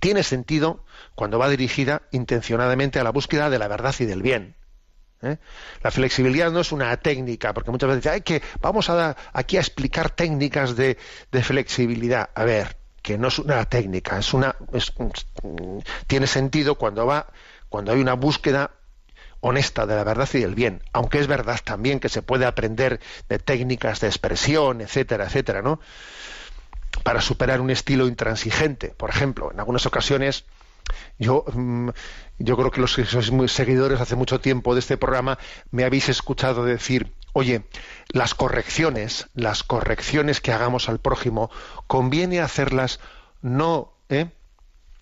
[0.00, 4.54] tiene sentido cuando va dirigida intencionadamente a la búsqueda de la verdad y del bien.
[5.22, 5.38] ¿Eh?
[5.82, 9.16] La flexibilidad no es una técnica, porque muchas veces dicen, "Ay, que vamos a da-
[9.32, 10.96] aquí a explicar técnicas de,
[11.32, 12.30] de flexibilidad.
[12.34, 14.92] A ver, que no es una técnica, es una, es
[16.06, 17.26] tiene sentido cuando va,
[17.68, 18.72] cuando hay una búsqueda
[19.40, 23.00] honesta de la verdad y del bien, aunque es verdad también que se puede aprender
[23.28, 25.80] de técnicas de expresión, etcétera, etcétera, ¿no?
[27.04, 30.44] Para superar un estilo intransigente, por ejemplo, en algunas ocasiones
[31.18, 31.90] yo, mm,
[32.38, 35.38] yo creo que los que sois seguidores hace mucho tiempo de este programa
[35.70, 37.64] me habéis escuchado decir, oye,
[38.12, 41.50] las correcciones, las correcciones que hagamos al prójimo,
[41.86, 43.00] conviene hacerlas
[43.42, 44.30] no ¿eh?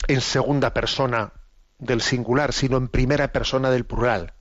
[0.08, 1.32] en segunda persona
[1.78, 4.32] del singular, sino en primera persona del plural.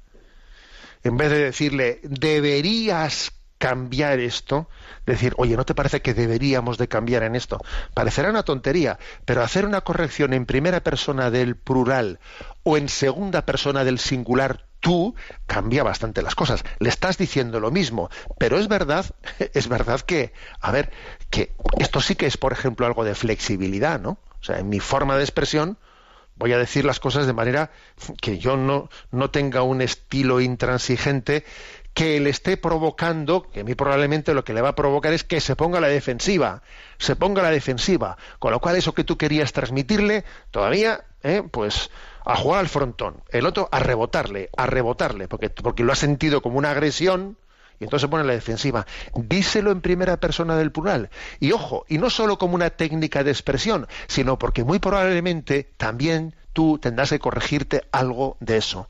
[1.04, 4.70] En vez de decirle, deberías cambiar esto,
[5.06, 7.60] decir, oye, ¿no te parece que deberíamos de cambiar en esto?
[7.94, 12.20] Parecerá una tontería, pero hacer una corrección en primera persona del plural
[12.64, 15.16] o en segunda persona del singular tú
[15.48, 16.64] cambia bastante las cosas.
[16.80, 19.06] Le estás diciendo lo mismo, pero es verdad,
[19.54, 20.92] es verdad que, a ver,
[21.30, 24.20] que esto sí que es, por ejemplo, algo de flexibilidad, ¿no?
[24.42, 25.80] O sea, en mi forma de expresión
[26.36, 27.72] voy a decir las cosas de manera
[28.22, 31.46] que yo no, no tenga un estilo intransigente
[31.96, 35.24] que le esté provocando, que a mí probablemente lo que le va a provocar es
[35.24, 36.62] que se ponga a la defensiva,
[36.98, 41.42] se ponga a la defensiva, con lo cual eso que tú querías transmitirle, todavía, eh,
[41.50, 41.90] pues
[42.26, 46.42] a jugar al frontón, el otro a rebotarle, a rebotarle, porque, porque lo ha sentido
[46.42, 47.38] como una agresión,
[47.80, 48.86] y entonces se pone la defensiva.
[49.16, 51.10] Díselo en primera persona del plural.
[51.40, 56.36] Y ojo, y no solo como una técnica de expresión, sino porque muy probablemente también
[56.52, 58.90] tú tendrás que corregirte algo de eso.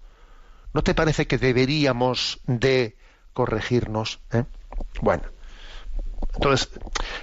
[0.76, 2.98] ¿No te parece que deberíamos de
[3.32, 4.20] corregirnos?
[4.34, 4.44] eh?
[5.00, 5.24] Bueno,
[6.34, 6.70] entonces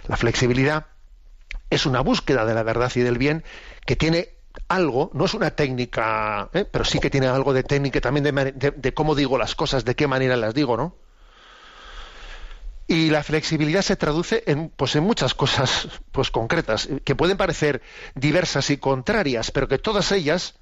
[0.09, 0.87] la flexibilidad
[1.69, 3.45] es una búsqueda de la verdad y del bien
[3.85, 4.38] que tiene
[4.69, 6.65] algo, no es una técnica, ¿eh?
[6.65, 9.95] pero sí que tiene algo de técnica también de, de- cómo digo las cosas, de
[9.97, 10.97] qué manera las digo, ¿no?
[12.87, 17.83] Y la flexibilidad se traduce en, pues en muchas cosas pues, concretas, que pueden parecer
[18.15, 20.55] diversas y contrarias, pero que todas ellas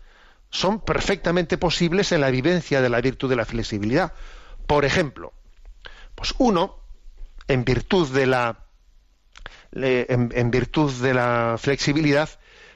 [0.51, 4.13] son perfectamente posibles en la vivencia de la virtud de la flexibilidad.
[4.67, 5.33] Por ejemplo,
[6.15, 6.77] pues uno,
[7.49, 8.67] en virtud de la,
[9.73, 12.29] en, virtud de la flexibilidad,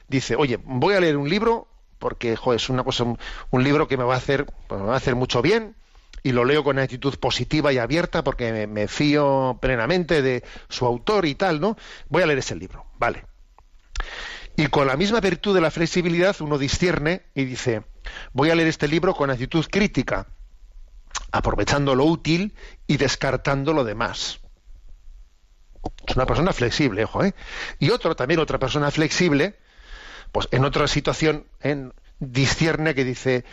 [0.07, 1.67] dice, oye, voy a leer un libro
[1.99, 4.97] porque joder, es una cosa, un, libro que me va a hacer, pues, va a
[4.97, 5.75] hacer mucho bien
[6.23, 10.85] y lo leo con actitud positiva y abierta porque me, me fío plenamente de su
[10.85, 11.77] autor y tal, ¿no?
[12.09, 13.23] Voy a leer ese libro, vale.
[14.57, 17.83] Y con la misma virtud de la flexibilidad uno discierne y dice,
[18.31, 20.27] voy a leer este libro con actitud crítica,
[21.31, 22.55] aprovechando lo útil
[22.87, 24.39] y descartando lo demás.
[26.07, 27.35] Es una persona flexible, ojo, ¿eh?
[27.79, 29.57] Y otro, también otra persona flexible,
[30.31, 33.43] pues en otra situación en, discierne que dice,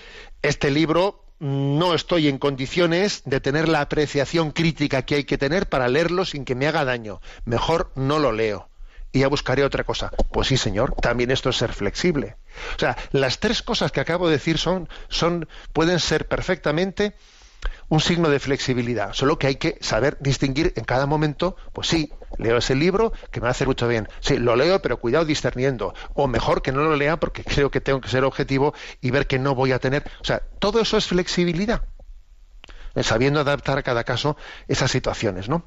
[0.40, 5.68] este libro no estoy en condiciones de tener la apreciación crítica que hay que tener
[5.68, 7.20] para leerlo sin que me haga daño.
[7.44, 8.71] Mejor no lo leo
[9.12, 10.10] y ya buscaré otra cosa.
[10.32, 12.36] Pues sí, señor, también esto es ser flexible.
[12.76, 17.14] O sea, las tres cosas que acabo de decir son, son, pueden ser perfectamente
[17.88, 22.10] un signo de flexibilidad, solo que hay que saber distinguir en cada momento, pues sí,
[22.38, 24.08] leo ese libro que me hacer mucho bien.
[24.20, 25.94] Sí, lo leo, pero cuidado discerniendo.
[26.14, 29.26] O mejor que no lo lea porque creo que tengo que ser objetivo y ver
[29.26, 30.04] que no voy a tener.
[30.20, 31.82] O sea, todo eso es flexibilidad.
[32.94, 34.36] Eh, Sabiendo adaptar a cada caso
[34.68, 35.64] esas situaciones, ¿no?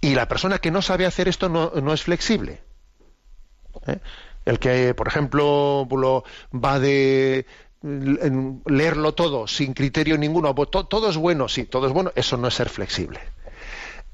[0.00, 2.62] Y la persona que no sabe hacer esto no, es flexible.
[3.86, 3.98] ¿Eh?
[4.44, 7.46] El que, por ejemplo, lo- va de
[7.82, 12.54] leerlo todo sin criterio ninguno, todo es bueno, sí, todo es bueno, eso no es
[12.54, 13.20] ser flexible.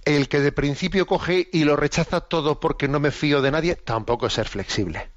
[0.04, 3.76] El que de principio coge y lo rechaza todo porque no me fío de nadie,
[3.76, 5.08] tampoco es ser flexible.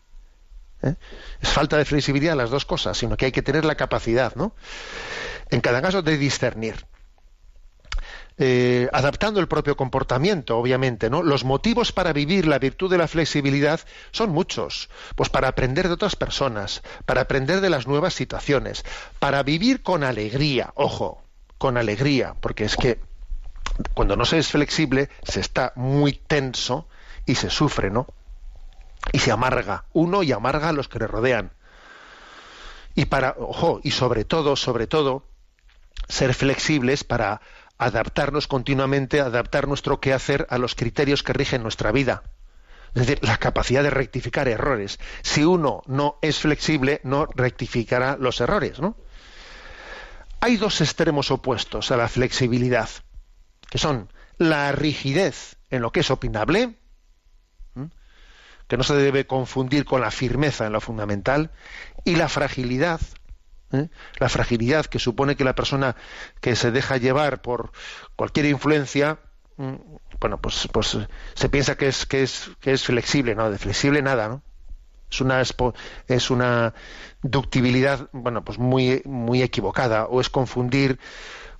[0.83, 0.95] ¿eh?
[1.41, 4.53] Es falta de flexibilidad las dos cosas, sino que hay que tener la capacidad, ¿no?
[5.49, 6.85] En cada caso de discernir.
[8.39, 11.21] Eh, adaptando el propio comportamiento, obviamente, ¿no?
[11.21, 13.79] Los motivos para vivir la virtud de la flexibilidad
[14.11, 14.89] son muchos.
[15.15, 18.85] Pues para aprender de otras personas, para aprender de las nuevas situaciones,
[19.19, 21.23] para vivir con alegría, ojo,
[21.59, 22.99] con alegría, porque es que
[23.93, 26.87] cuando no se es flexible se está muy tenso
[27.25, 28.07] y se sufre, ¿no?
[29.11, 31.51] Y se amarga uno y amarga a los que le rodean.
[32.95, 35.27] Y para, ojo, y sobre todo, sobre todo,
[36.07, 37.41] ser flexibles para
[37.77, 42.23] adaptarnos continuamente, adaptar nuestro quehacer a los criterios que rigen nuestra vida.
[42.95, 44.99] Es decir, la capacidad de rectificar errores.
[45.23, 48.77] Si uno no es flexible, no rectificará los errores.
[50.41, 52.89] Hay dos extremos opuestos a la flexibilidad,
[53.69, 56.75] que son la rigidez en lo que es opinable,
[58.67, 61.51] que no se debe confundir con la firmeza en lo fundamental,
[62.05, 63.01] y la fragilidad,
[63.73, 63.89] ¿eh?
[64.19, 65.95] la fragilidad que supone que la persona
[66.39, 67.71] que se deja llevar por
[68.15, 69.19] cualquier influencia
[69.57, 69.75] mm,
[70.19, 70.97] bueno pues pues
[71.33, 74.41] se piensa que es que es que es flexible no de flexible nada no
[75.11, 75.41] es una
[76.07, 76.73] es una
[77.21, 80.99] ductibilidad bueno pues muy muy equivocada o es confundir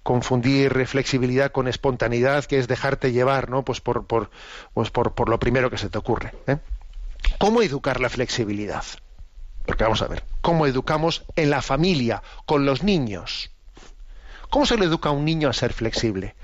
[0.04, 4.30] confundir flexibilidad con espontaneidad que es dejarte llevar no pues por por
[4.73, 6.58] pues por, por lo primero que se te ocurre ¿eh?
[7.38, 8.84] cómo educar la flexibilidad
[9.65, 13.52] porque vamos a ver, ¿cómo educamos en la familia, con los niños?
[14.49, 16.36] ¿Cómo se le educa a un niño a ser flexible?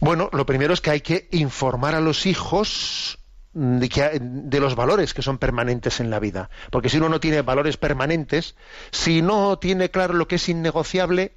[0.00, 3.18] Bueno, lo primero es que hay que informar a los hijos
[3.52, 6.50] de, los valores que son permanentes en la vida.
[6.70, 8.54] Porque si uno no tiene valores permanentes,
[8.90, 11.32] si no tiene claro lo que es innegociable,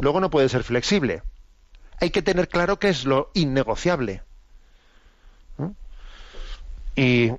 [0.00, 1.22] luego no puede ser flexible.
[2.00, 4.22] Hay que tener claro qué es lo innegociable.
[5.56, 5.70] ¿Mm?
[6.96, 7.32] Y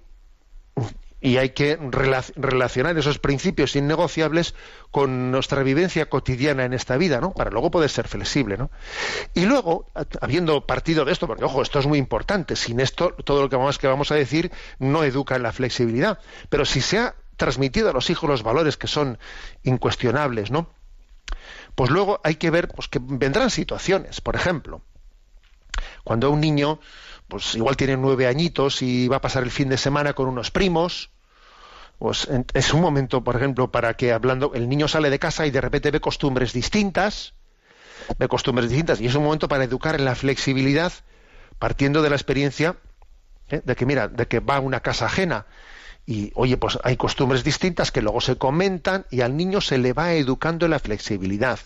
[1.21, 4.55] y hay que rela- relacionar esos principios innegociables
[4.91, 7.34] con nuestra vivencia cotidiana en esta vida, ¿no?
[7.34, 8.71] Para luego poder ser flexible, ¿no?
[9.34, 9.86] Y luego,
[10.21, 13.55] habiendo partido de esto, porque ojo, esto es muy importante, sin esto todo lo que
[13.58, 17.89] vamos, que vamos a decir no educa en la flexibilidad, pero si se ha transmitido
[17.89, 19.17] a los hijos los valores que son
[19.63, 20.69] incuestionables, ¿no?
[21.75, 24.82] Pues luego hay que ver pues, que vendrán situaciones, por ejemplo,
[26.03, 26.79] cuando un niño,
[27.27, 30.51] pues igual tiene nueve añitos y va a pasar el fin de semana con unos
[30.51, 31.12] primos,
[31.97, 35.51] pues es un momento, por ejemplo, para que hablando, el niño sale de casa y
[35.51, 37.34] de repente ve costumbres distintas,
[38.17, 40.93] ve costumbres distintas, y es un momento para educar en la flexibilidad,
[41.60, 42.77] partiendo de la experiencia
[43.49, 43.62] ¿eh?
[43.63, 45.45] de que, mira, de que va a una casa ajena
[46.05, 49.93] y, oye, pues hay costumbres distintas que luego se comentan y al niño se le
[49.93, 51.60] va educando en la flexibilidad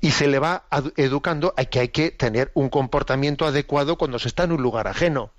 [0.00, 0.64] y se le va
[0.96, 4.88] educando a que hay que tener un comportamiento adecuado cuando se está en un lugar
[4.88, 5.30] ajeno.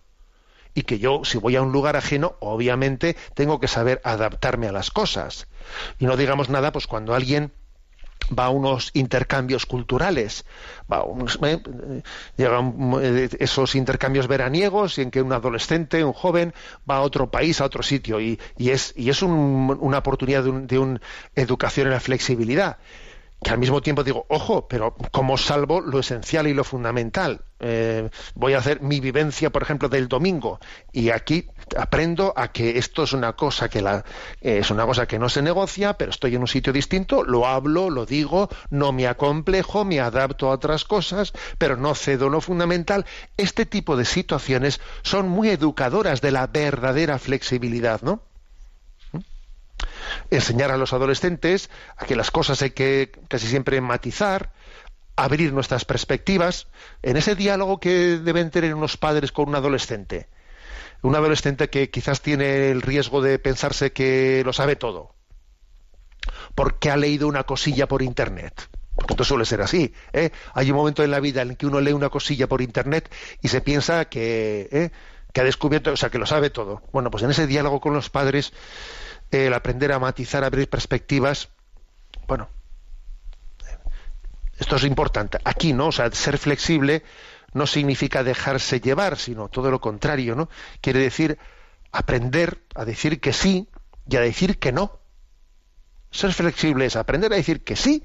[0.76, 4.72] Y que yo, si voy a un lugar ajeno, obviamente tengo que saber adaptarme a
[4.72, 5.48] las cosas.
[6.00, 7.52] Y no digamos nada, pues cuando alguien
[8.38, 10.46] va a unos intercambios culturales,
[10.92, 11.04] va
[11.44, 11.62] eh,
[12.38, 16.54] llegan eh, esos intercambios veraniegos en que un adolescente, un joven,
[16.90, 20.44] va a otro país, a otro sitio, y, y es, y es un- una oportunidad
[20.44, 21.00] de, un, de
[21.36, 22.78] educación en la flexibilidad
[23.44, 27.42] que al mismo tiempo digo, ojo, pero ¿cómo salvo lo esencial y lo fundamental?
[27.60, 30.60] Eh, voy a hacer mi vivencia, por ejemplo, del domingo,
[30.92, 34.04] y aquí aprendo a que esto es una cosa que la,
[34.42, 37.46] eh, es una cosa que no se negocia, pero estoy en un sitio distinto, lo
[37.48, 42.42] hablo, lo digo, no me acomplejo, me adapto a otras cosas, pero no cedo lo
[42.42, 43.06] fundamental.
[43.38, 48.22] Este tipo de situaciones son muy educadoras de la verdadera flexibilidad, ¿no?
[50.30, 54.52] Enseñar a los adolescentes a que las cosas hay que casi siempre matizar,
[55.16, 56.68] abrir nuestras perspectivas
[57.02, 60.28] en ese diálogo que deben tener unos padres con un adolescente.
[61.02, 65.14] Un adolescente que quizás tiene el riesgo de pensarse que lo sabe todo,
[66.56, 68.70] porque ha leído una cosilla por internet.
[68.96, 69.94] Porque esto suele ser así.
[70.14, 70.32] ¿eh?
[70.54, 73.48] Hay un momento en la vida en que uno lee una cosilla por internet y
[73.48, 74.92] se piensa que, ¿eh?
[75.34, 76.84] que ha descubierto, o sea, que lo sabe todo.
[76.94, 78.54] Bueno, pues en ese diálogo con los padres
[79.34, 81.50] el aprender a matizar, a abrir perspectivas,
[82.28, 82.50] bueno,
[84.58, 85.40] esto es importante.
[85.44, 85.88] Aquí, ¿no?
[85.88, 87.04] O sea, ser flexible
[87.54, 90.50] no significa dejarse llevar, sino todo lo contrario, ¿no?
[90.82, 91.38] Quiere decir
[91.92, 93.68] aprender a decir que sí
[94.10, 95.00] y a decir que no.
[96.12, 98.04] Ser flexible es aprender a decir que sí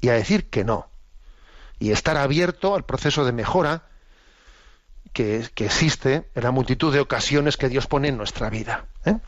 [0.00, 0.88] y a decir que no.
[1.78, 3.88] Y estar abierto al proceso de mejora
[5.12, 8.86] que, que existe en la multitud de ocasiones que Dios pone en nuestra vida.
[9.04, 9.18] ¿eh?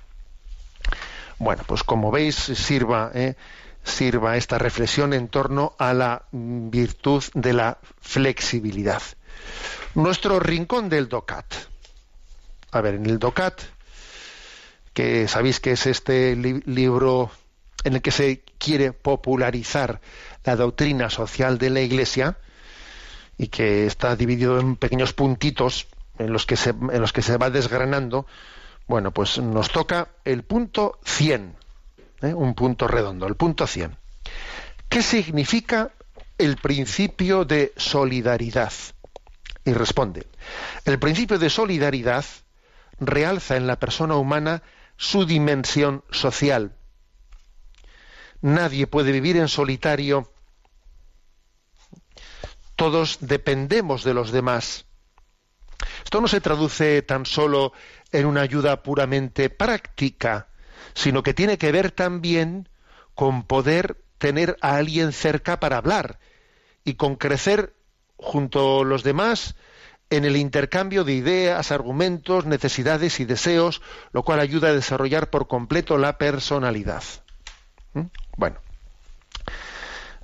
[1.38, 3.36] Bueno, pues como veis, sirva, ¿eh?
[3.84, 9.02] sirva esta reflexión en torno a la virtud de la flexibilidad.
[9.94, 11.46] Nuestro rincón del DOCAT.
[12.72, 13.60] A ver, en el DOCAT,
[14.92, 17.30] que sabéis que es este li- libro
[17.84, 20.00] en el que se quiere popularizar
[20.44, 22.38] la doctrina social de la Iglesia
[23.38, 25.86] y que está dividido en pequeños puntitos
[26.18, 28.26] en los que se, en los que se va desgranando,
[28.86, 31.56] bueno, pues nos toca el punto 100,
[32.22, 32.34] ¿eh?
[32.34, 33.96] un punto redondo, el punto 100.
[34.88, 35.90] ¿Qué significa
[36.38, 38.72] el principio de solidaridad?
[39.64, 40.26] Y responde,
[40.84, 42.24] el principio de solidaridad
[43.00, 44.62] realza en la persona humana
[44.96, 46.76] su dimensión social.
[48.40, 50.30] Nadie puede vivir en solitario.
[52.76, 54.86] Todos dependemos de los demás.
[56.04, 57.72] Esto no se traduce tan solo
[58.12, 60.48] en una ayuda puramente práctica,
[60.94, 62.68] sino que tiene que ver también
[63.14, 66.18] con poder tener a alguien cerca para hablar
[66.84, 67.74] y con crecer
[68.16, 69.56] junto a los demás
[70.08, 75.48] en el intercambio de ideas, argumentos, necesidades y deseos, lo cual ayuda a desarrollar por
[75.48, 77.02] completo la personalidad.
[77.92, 78.02] ¿Mm?
[78.36, 78.58] Bueno,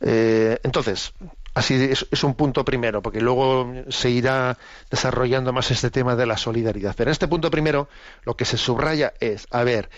[0.05, 1.12] Eh, entonces,
[1.55, 4.59] así es, un punto primero, porque luego se irá
[4.90, 6.94] desarrollando más este tema de la solidaridad.
[6.96, 7.88] Pero en este punto primero,
[8.24, 9.90] lo que se subraya es, a ver,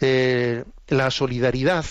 [0.00, 1.84] eh, la solidaridad,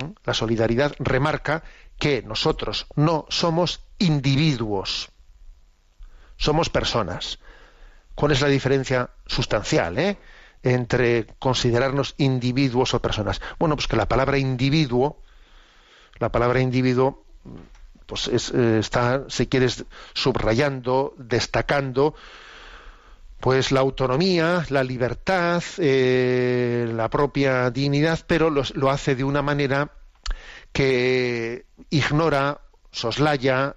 [0.00, 0.12] ¿eh?
[0.24, 1.62] la solidaridad remarca
[1.98, 5.10] que nosotros no somos individuos,
[6.36, 7.38] somos personas.
[8.14, 10.18] ¿Cuál es la diferencia sustancial eh,
[10.62, 13.40] entre considerarnos individuos o personas?
[13.58, 15.20] Bueno, pues que la palabra individuo,
[16.18, 17.24] la palabra individuo,
[18.06, 22.14] pues es, eh, está, si quieres, subrayando, destacando,
[23.40, 29.90] pues la autonomía, la libertad, eh, la propia dignidad, pero lo hace de una manera
[30.72, 33.76] que ignora, soslaya,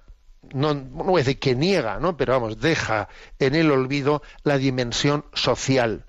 [0.53, 2.17] no, no voy a decir que niega, ¿no?
[2.17, 3.09] pero vamos, deja
[3.39, 6.05] en el olvido la dimensión social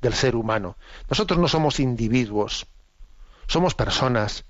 [0.00, 0.76] del ser humano.
[1.08, 2.66] Nosotros no somos individuos,
[3.46, 4.44] somos personas.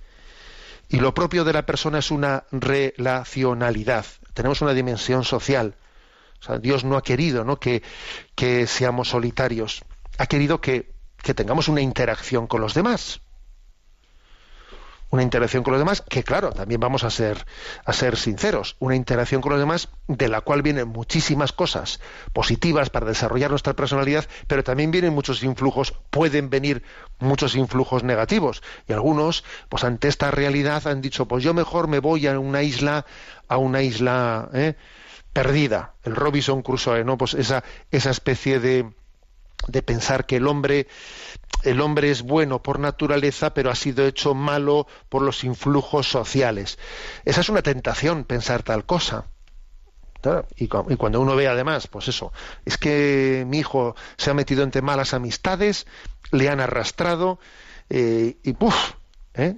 [0.88, 4.06] Y lo propio de la persona es una relacionalidad.
[4.34, 5.74] Tenemos una dimensión social.
[6.40, 7.58] O sea, Dios no ha querido ¿no?
[7.58, 7.82] Que,
[8.66, 9.84] seamos solitarios.
[10.18, 13.20] Ha querido que, que tengamos una interacción con los demás
[15.10, 17.46] una interacción con los demás, que claro, también vamos a ser,
[17.84, 22.00] a ser sinceros, una interacción con los demás de la cual vienen muchísimas cosas
[22.32, 26.82] positivas para desarrollar nuestra personalidad, pero también vienen muchos influjos, pueden venir
[27.18, 28.62] muchos influjos negativos.
[28.88, 32.62] Y algunos, pues ante esta realidad han dicho, pues yo mejor me voy a una
[32.62, 33.06] isla,
[33.48, 34.74] a una isla ¿eh?
[35.32, 37.16] perdida, el Robinson Crusoe, ¿no?
[37.16, 38.90] Pues esa, esa especie de,
[39.68, 40.86] de pensar que el hombre
[41.62, 46.78] el hombre es bueno por naturaleza, pero ha sido hecho malo por los influjos sociales.
[47.24, 49.26] Esa es una tentación pensar tal cosa.
[50.56, 52.32] Y, cu- y cuando uno ve además, pues eso,
[52.64, 55.86] es que mi hijo se ha metido entre malas amistades,
[56.30, 57.38] le han arrastrado
[57.90, 58.92] eh, y ¡puf!
[59.34, 59.56] ¿eh?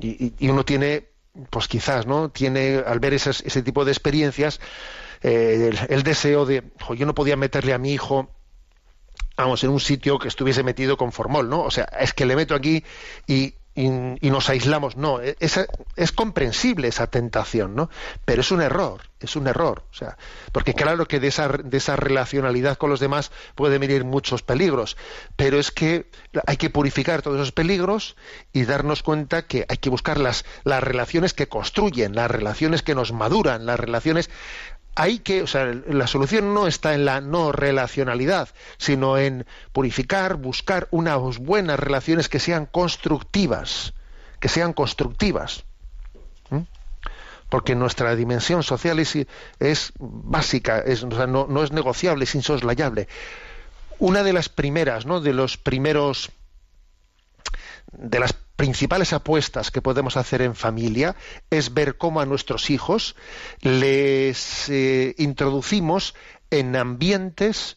[0.00, 1.08] Y uno tiene,
[1.50, 2.30] pues quizás, ¿no?
[2.30, 4.60] Tiene, al ver esas- ese tipo de experiencias,
[5.22, 8.30] eh, el, el deseo de, "Jo, yo no podía meterle a mi hijo
[9.38, 11.62] vamos, en un sitio que estuviese metido con formol, ¿no?
[11.62, 12.84] O sea, es que le meto aquí
[13.26, 13.54] y,
[14.20, 14.96] nos aislamos.
[14.96, 17.88] No, e- esa- es comprensible esa tentación, ¿no?
[18.24, 19.84] Pero es un error, es un error.
[19.92, 20.18] O sea,
[20.50, 24.96] porque claro que de esa, de esa relacionalidad con los demás pueden venir muchos peligros,
[25.36, 26.10] pero es que
[26.44, 28.16] hay que purificar todos esos peligros
[28.52, 32.96] y darnos cuenta que hay que buscar las, las relaciones que construyen, las relaciones que
[32.96, 34.28] nos maduran, las relaciones
[34.94, 40.36] hay que, o sea, la solución no está en la no relacionalidad, sino en purificar,
[40.36, 43.94] buscar unas buenas relaciones que sean constructivas,
[44.40, 45.64] que sean constructivas.
[47.48, 53.08] Porque nuestra dimensión social es, básica, es, no, no es negociable, es insoslayable.
[53.98, 55.22] Una de las primeras, ¿no?
[55.22, 56.30] De los primeros
[57.92, 61.14] de las principales apuestas que podemos hacer en familia
[61.48, 63.14] es ver cómo a nuestros hijos
[63.60, 66.16] les eh, introducimos
[66.50, 67.76] en ambientes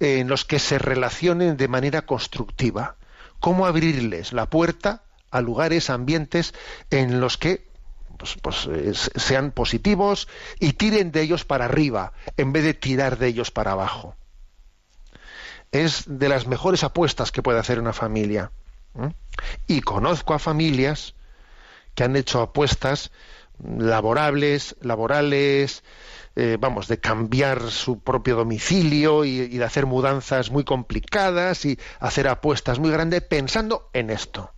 [0.00, 2.96] en los que se relacionen de manera constructiva.
[3.38, 6.54] Cómo abrirles la puerta a lugares, ambientes
[6.90, 7.68] en los que
[8.18, 10.26] pues, pues, eh, sean positivos
[10.58, 14.16] y tiren de ellos para arriba en vez de tirar de ellos para abajo.
[15.70, 18.50] Es de las mejores apuestas que puede hacer una familia.
[18.96, 19.08] ¿Mm?
[19.66, 21.14] Y conozco a familias
[21.94, 23.10] que han hecho apuestas
[23.64, 25.82] laborables, laborales,
[26.36, 32.28] eh, vamos, de cambiar su propio domicilio y, de hacer mudanzas muy complicadas y hacer
[32.28, 34.52] apuestas muy grandes pensando en esto.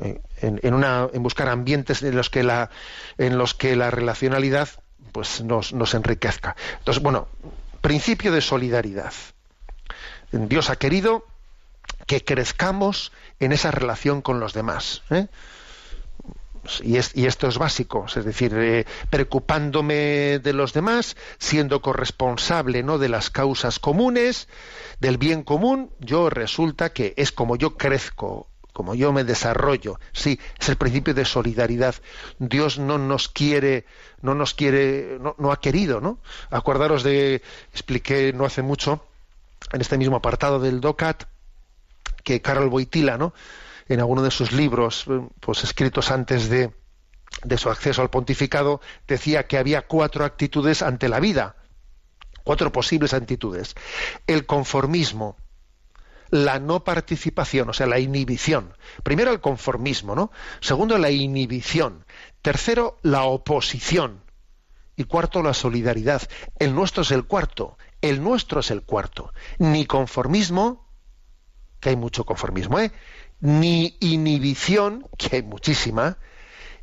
[0.00, 2.70] Eh, en buscar ambientes en los que la,
[3.16, 4.68] en los que la relacionalidad
[5.12, 6.56] pues nos, nos enriquezca.
[6.78, 7.28] Entonces, bueno,
[7.80, 9.12] principio de solidaridad.
[10.32, 11.24] Dios ha querido
[12.08, 15.02] que crezcamos en esa relación con los demás.
[15.10, 15.28] ¿eh?
[16.82, 22.82] Y, es- y esto es básico, es decir, eh, preocupándome de los demás, siendo corresponsable
[22.82, 22.98] ¿no?
[22.98, 24.48] de las causas comunes,
[25.00, 30.00] del bien común, yo resulta que es como yo crezco, como yo me desarrollo.
[30.12, 31.94] Sí, es el principio de solidaridad.
[32.38, 33.84] Dios no nos quiere,
[34.22, 36.18] no nos quiere, no, no ha querido, ¿no?
[36.50, 37.42] Acordaros de,
[37.72, 39.04] expliqué no hace mucho,
[39.72, 41.24] en este mismo apartado del DOCAT,
[42.24, 43.32] que Karol Wojtyla, ¿no?
[43.88, 46.72] en alguno de sus libros, eh, pues escritos antes de,
[47.42, 51.56] de su acceso al pontificado, decía que había cuatro actitudes ante la vida,
[52.44, 53.74] cuatro posibles actitudes.
[54.26, 55.36] El conformismo,
[56.30, 58.76] la no participación, o sea, la inhibición.
[59.02, 60.30] Primero el conformismo, ¿no?
[60.60, 62.04] Segundo la inhibición.
[62.42, 64.22] Tercero la oposición.
[64.94, 66.22] Y cuarto la solidaridad.
[66.58, 67.78] El nuestro es el cuarto.
[68.02, 69.32] El nuestro es el cuarto.
[69.58, 70.87] Ni conformismo,
[71.80, 72.92] que hay mucho conformismo, ¿eh?
[73.40, 76.18] ni inhibición, que hay muchísima,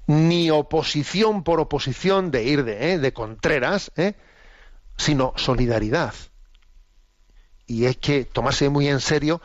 [0.07, 2.99] ni oposición por oposición de ir de, ¿eh?
[2.99, 4.13] de contreras, ¿eh?
[4.97, 6.13] sino solidaridad.
[7.67, 9.41] Y hay que tomarse muy en serio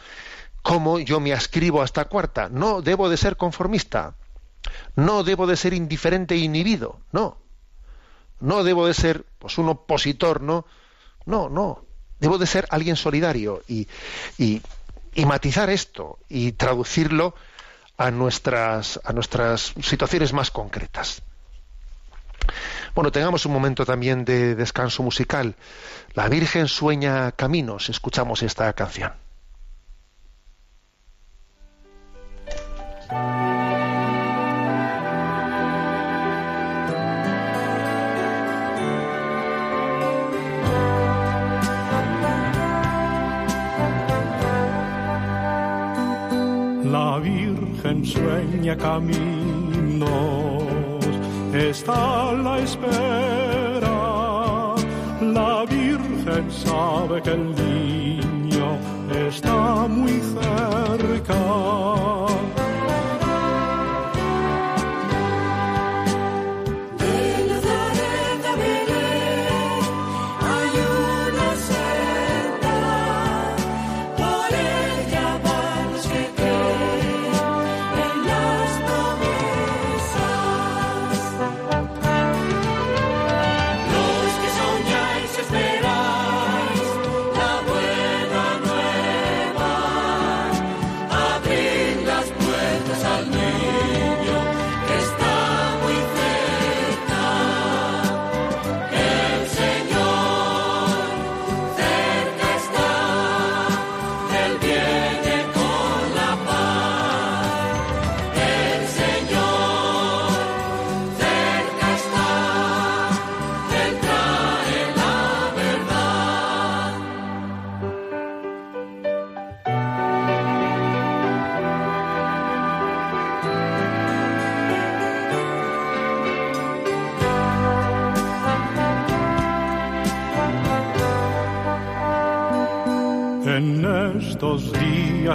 [0.62, 2.48] cómo yo me ascribo a esta cuarta.
[2.50, 4.14] No debo de ser conformista,
[4.94, 7.38] no debo de ser indiferente e inhibido, no.
[8.40, 10.66] No debo de ser pues, un opositor, no.
[11.26, 11.84] No, no.
[12.18, 13.88] Debo de ser alguien solidario y,
[14.36, 14.60] y,
[15.14, 17.34] y matizar esto y traducirlo
[17.96, 21.22] a nuestras, a nuestras situaciones más concretas.
[22.94, 25.54] Bueno, tengamos un momento también de descanso musical.
[26.14, 27.88] La Virgen sueña caminos.
[27.88, 29.12] Escuchamos esta canción.
[47.20, 50.08] Virgen sueña caminos,
[51.54, 53.98] está la espera.
[55.20, 58.78] La Virgen sabe que el niño
[59.28, 62.09] está muy cerca.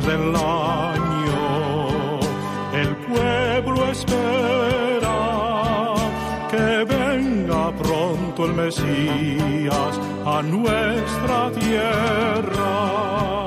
[0.02, 2.20] Del año,
[2.74, 5.94] el pueblo espera
[6.52, 13.45] que venga pronto el Mesías a nuestra tierra.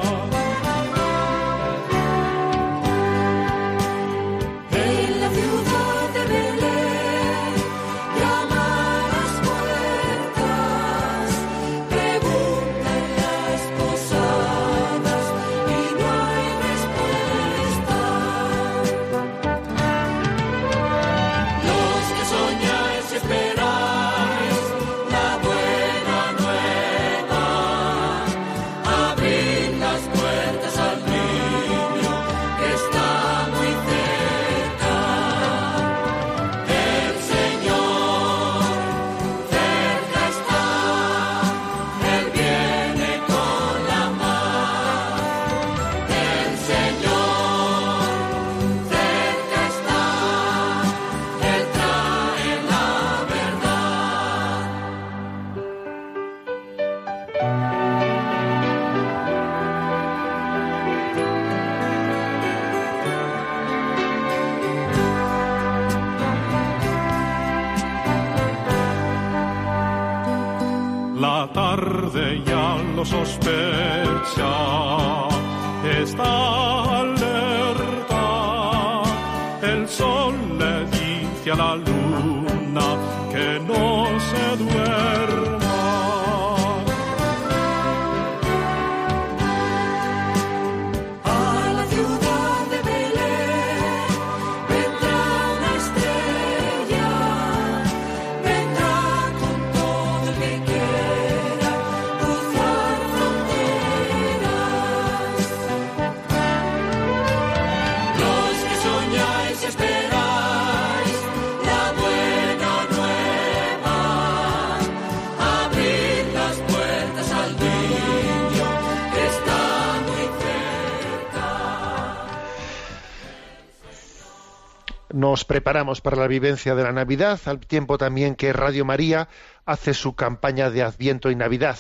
[125.30, 129.28] Nos preparamos para la vivencia de la Navidad, al tiempo también que Radio María
[129.66, 131.76] hace su campaña de Adviento y Navidad.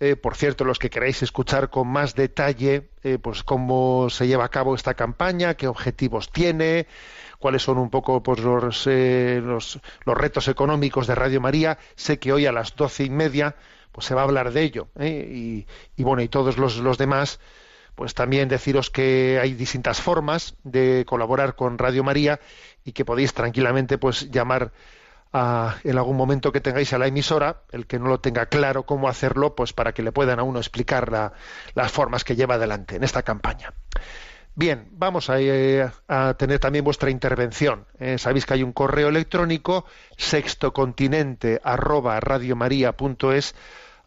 [0.00, 4.46] Eh, por cierto, los que queráis escuchar con más detalle, eh, pues cómo se lleva
[4.46, 6.86] a cabo esta campaña, qué objetivos tiene,
[7.38, 12.18] cuáles son un poco pues, los, eh, los, los retos económicos de Radio María, sé
[12.18, 13.56] que hoy a las doce y media
[13.92, 14.88] pues se va a hablar de ello.
[14.98, 15.28] ¿eh?
[15.30, 15.66] Y,
[15.96, 17.40] y bueno, y todos los, los demás,
[18.00, 22.40] pues también deciros que hay distintas formas de colaborar con Radio María
[22.82, 24.72] y que podéis tranquilamente pues llamar
[25.34, 28.84] a, en algún momento que tengáis a la emisora, el que no lo tenga claro
[28.84, 31.34] cómo hacerlo, pues para que le puedan a uno explicar la-
[31.74, 33.74] las formas que lleva adelante en esta campaña.
[34.54, 35.86] Bien, vamos a, eh,
[36.38, 37.84] tener también vuestra intervención.
[37.98, 39.84] Eh, sabéis que hay un correo electrónico
[40.16, 43.54] sextocontinente arroba radiomaria.es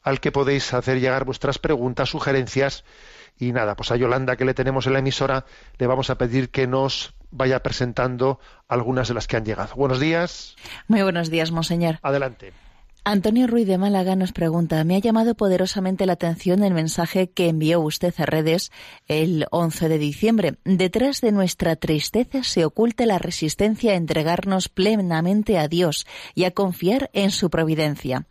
[0.01, 2.83] al que podéis hacer llegar vuestras preguntas, sugerencias
[3.39, 5.45] y nada, pues a Yolanda que le tenemos en la emisora
[5.77, 9.73] le vamos a pedir que nos vaya presentando algunas de las que han llegado.
[9.75, 10.55] Buenos días,
[10.87, 11.99] Muy buenos días, monseñor.
[12.03, 12.53] adelante.
[13.05, 17.49] Antonio Ruiz de Málaga nos pregunta, me ha llamado poderosamente la atención el mensaje que
[17.49, 18.71] envió usted a redes
[19.09, 20.55] el 11 de diciembre.
[20.63, 26.51] Detrás de nuestra tristeza se oculta la resistencia a entregarnos plenamente a Dios y a
[26.51, 28.25] confiar en su providencia.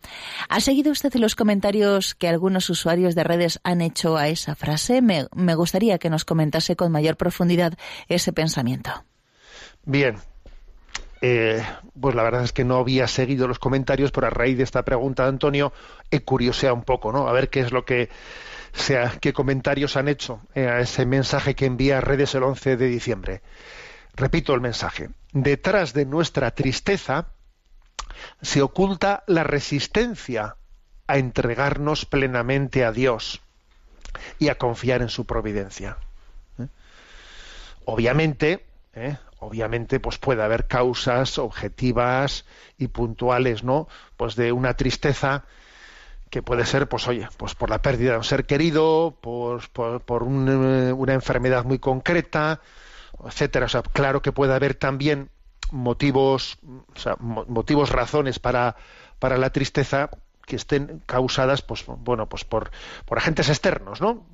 [0.49, 5.03] ¿Ha seguido usted los comentarios que algunos usuarios de redes han hecho a esa frase?
[5.03, 9.05] Me, me gustaría que nos comentase con mayor profundidad ese pensamiento.
[9.85, 10.15] Bien.
[11.25, 11.63] Eh,
[12.01, 14.83] pues la verdad es que no había seguido los comentarios, pero a raíz de esta
[14.83, 15.71] pregunta de Antonio
[16.11, 17.29] he curioseado un poco, ¿no?
[17.29, 18.09] A ver qué es lo que
[18.73, 22.87] sea, qué comentarios han hecho eh, a ese mensaje que envía redes el 11 de
[22.87, 23.41] diciembre.
[24.17, 25.11] Repito el mensaje.
[25.31, 27.27] Detrás de nuestra tristeza
[28.41, 30.57] se oculta la resistencia
[31.07, 33.41] a entregarnos plenamente a Dios
[34.39, 35.95] y a confiar en su providencia.
[36.59, 36.67] ¿Eh?
[37.85, 38.65] Obviamente.
[39.45, 42.45] Obviamente, pues puede haber causas objetivas
[42.77, 43.87] y puntuales, ¿no?
[44.17, 45.45] Pues de una tristeza
[46.29, 50.01] que puede ser, pues oye, pues por la pérdida de un ser querido, por, por,
[50.01, 50.49] por un,
[50.89, 52.59] eh, una enfermedad muy concreta,
[53.25, 53.67] etcétera.
[53.67, 55.29] O sea, claro que puede haber también
[55.71, 56.57] motivos,
[56.95, 58.75] o sea, mo- motivos, razones para,
[59.19, 60.09] para la tristeza
[60.45, 62.71] que estén causadas, pues bueno, pues por,
[63.05, 64.25] por agentes externos, ¿no?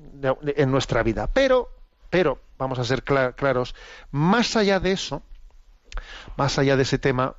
[0.56, 1.28] En nuestra vida.
[1.32, 1.70] Pero,
[2.10, 3.74] pero, vamos a ser cla- claros,
[4.10, 5.22] más allá de eso,
[6.36, 7.36] más allá de ese tema,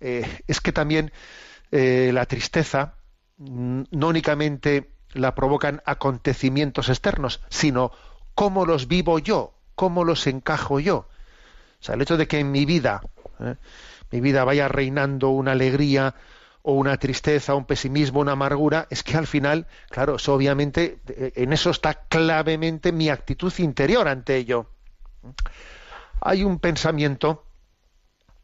[0.00, 1.12] eh, es que también
[1.70, 2.94] eh, la tristeza
[3.38, 7.92] mm, no únicamente la provocan acontecimientos externos, sino
[8.34, 10.96] cómo los vivo yo, cómo los encajo yo.
[11.80, 13.02] O sea, el hecho de que en mi vida,
[13.40, 13.56] ¿eh?
[14.10, 16.14] mi vida vaya reinando una alegría
[16.62, 21.32] o una tristeza, un pesimismo, una amargura, es que al final, claro, eso obviamente, eh,
[21.36, 24.70] en eso está clavemente mi actitud interior ante ello.
[26.20, 27.44] Hay un pensamiento,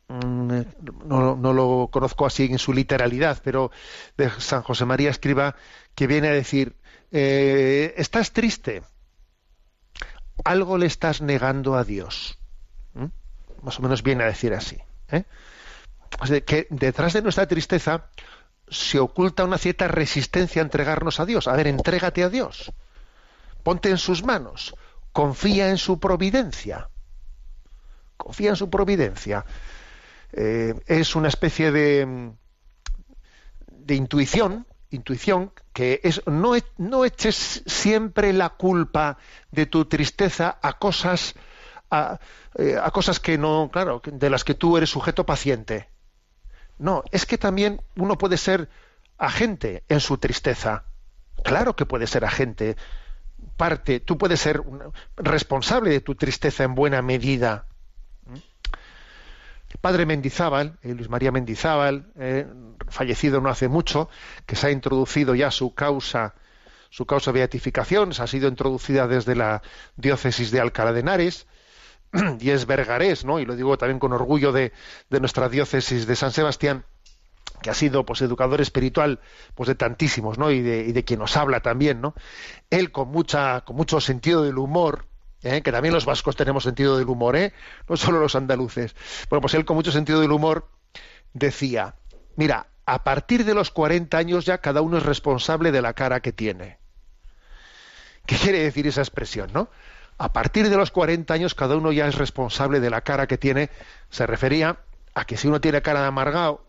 [0.09, 0.61] mm,
[1.07, 3.71] no, lo conozco así en su literalidad, pero
[4.17, 5.55] de San José María Escriba,
[5.95, 6.75] que viene a decir,
[7.13, 8.83] eh, estás triste,
[10.45, 12.39] algo le estás negando a Dios.
[12.95, 13.07] ¿Mm?
[13.63, 14.79] Más o menos viene a decir así.
[15.11, 15.25] ¿eh?
[16.25, 18.07] Sea, que detrás de nuestra tristeza
[18.69, 21.49] se oculta una cierta resistencia a entregarnos a Dios.
[21.49, 22.73] A ver, entrégate a Dios.
[23.63, 24.75] Ponte en sus manos.
[25.13, 26.89] Confía en su providencia.
[28.17, 29.45] Confía en su providencia.
[30.33, 32.33] Eh, es una especie de,
[33.67, 39.17] de intuición, intuición que es no, e- no eches siempre la culpa
[39.51, 41.35] de tu tristeza a cosas
[41.91, 42.19] a,
[42.57, 45.89] eh, a cosas que no, claro, de las que tú eres sujeto paciente.
[46.79, 48.69] No, es que también uno puede ser
[49.19, 50.85] agente en su tristeza.
[51.43, 52.77] Claro que puede ser agente.
[53.57, 54.63] Parte, tú puedes ser
[55.17, 57.67] responsable de tu tristeza en buena medida.
[59.81, 62.47] padre Mendizábal, eh, Luis María Mendizábal, eh,
[62.89, 64.09] fallecido no hace mucho,
[64.47, 66.35] que se ha introducido ya su causa,
[66.91, 69.63] su causa de beatificación, se ha sido introducida desde la
[69.97, 71.47] diócesis de Alcalá de Henares,
[72.41, 73.39] y es bergarés, ¿no?
[73.41, 74.73] Y lo digo también con orgullo de,
[75.11, 76.85] de nuestra diócesis de San Sebastián,
[77.63, 79.21] que ha sido pues educador espiritual
[79.55, 80.51] pues de tantísimos, ¿no?
[80.51, 82.15] Y de, y de quien nos habla también, ¿no?
[82.71, 85.07] Él con mucha, con mucho sentido del humor,
[85.43, 85.63] ¿eh?
[85.63, 87.53] que también los vascos tenemos sentido del humor, ¿eh?
[87.89, 88.95] no solo los andaluces.
[89.29, 90.69] Bueno, pues él con mucho sentido del humor
[91.33, 91.97] decía,
[92.37, 96.21] mira, a partir de los 40 años ya cada uno es responsable de la cara
[96.21, 96.79] que tiene.
[98.27, 99.71] ¿Qué quiere decir esa expresión, no?
[100.19, 103.39] A partir de los 40 años cada uno ya es responsable de la cara que
[103.39, 103.71] tiene.
[104.11, 104.79] Se refería
[105.15, 106.65] a que si uno tiene cara de amargado,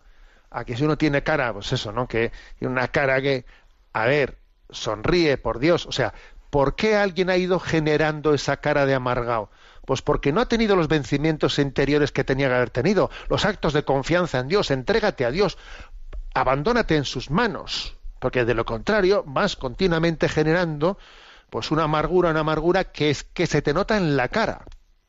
[0.52, 2.08] a que si uno tiene cara, pues eso, ¿no?
[2.08, 2.32] Que
[2.62, 3.46] una cara que,
[3.94, 4.38] a ver,
[4.70, 5.88] sonríe, por Dios.
[5.88, 6.14] O sea,
[6.50, 9.50] ¿por qué alguien ha ido generando esa cara de amargado?
[9.86, 13.74] Pues porque no ha tenido los vencimientos interiores que tenía que haber tenido, los actos
[13.74, 15.58] de confianza en Dios, entrégate a Dios,
[16.36, 21.00] abandónate en sus manos, porque de lo contrario vas continuamente generando
[21.50, 24.66] pues una amargura, una amargura que es que se te nota en la cara,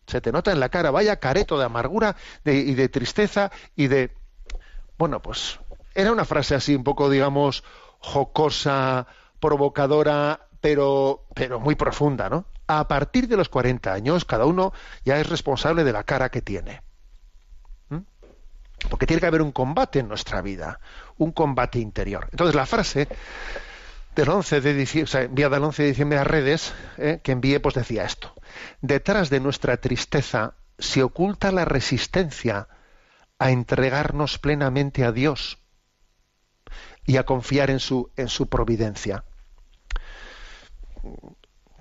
[0.07, 3.88] se te nota en la cara, vaya careto de amargura de- y de tristeza y
[3.88, 4.14] de
[4.99, 5.59] bueno, pues
[5.95, 7.64] era una frase así un poco, digamos,
[8.01, 9.07] jocosa,
[9.41, 12.45] provocadora, pero, pero muy profunda, ¿no?
[12.66, 14.72] A partir de los 40 años, cada uno
[15.05, 16.82] ya es responsable de la cara que tiene.
[17.88, 17.99] ¿Mm?
[18.91, 20.80] Porque tiene que haber un combate en nuestra vida,
[21.16, 22.28] un combate interior.
[22.30, 23.09] Entonces, la frase
[24.21, 28.05] del 11 de diciembre, el 11 de diciembre a redes, eh, que envié, pues decía
[28.05, 28.35] esto.
[28.83, 32.68] Detrás de nuestra tristeza se oculta la resistencia
[33.39, 35.59] a entregarnos plenamente a Dios
[37.07, 39.25] y a confiar en su, en su providencia.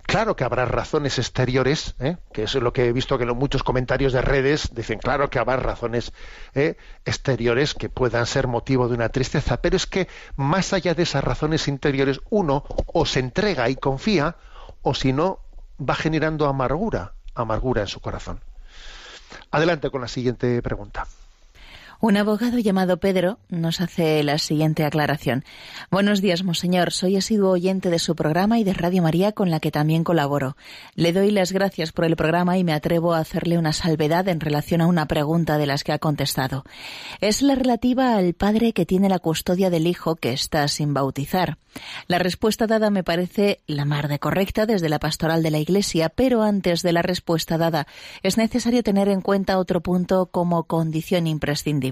[0.10, 2.18] Claro que habrá razones exteriores, ¿eh?
[2.34, 5.38] que es lo que he visto que en muchos comentarios de redes dicen, claro que
[5.38, 6.14] habrá razones
[6.56, 6.78] ¿eh?
[7.06, 11.24] exteriores que puedan ser motivo de una tristeza, pero es que más allá de esas
[11.24, 14.36] razones interiores, uno o se entrega y confía,
[14.82, 15.42] o si no,
[15.80, 18.42] va generando amargura, amargura en su corazón.
[19.52, 21.06] Adelante con la siguiente pregunta.
[22.02, 25.44] Un abogado llamado Pedro nos hace la siguiente aclaración.
[25.92, 26.94] Buenos días, monseñor.
[26.94, 30.56] Soy asiduo oyente de su programa y de Radio María con la que también colaboro.
[30.96, 34.40] Le doy las gracias por el programa y me atrevo a hacerle una salvedad en
[34.40, 36.64] relación a una pregunta de las que ha contestado.
[37.20, 41.58] Es la relativa al padre que tiene la custodia del hijo que está sin bautizar.
[42.08, 46.08] La respuesta dada me parece la mar de correcta desde la pastoral de la Iglesia,
[46.08, 47.88] pero antes de la respuesta dada
[48.24, 51.89] es necesario tener en cuenta otro punto como condición imprescindible.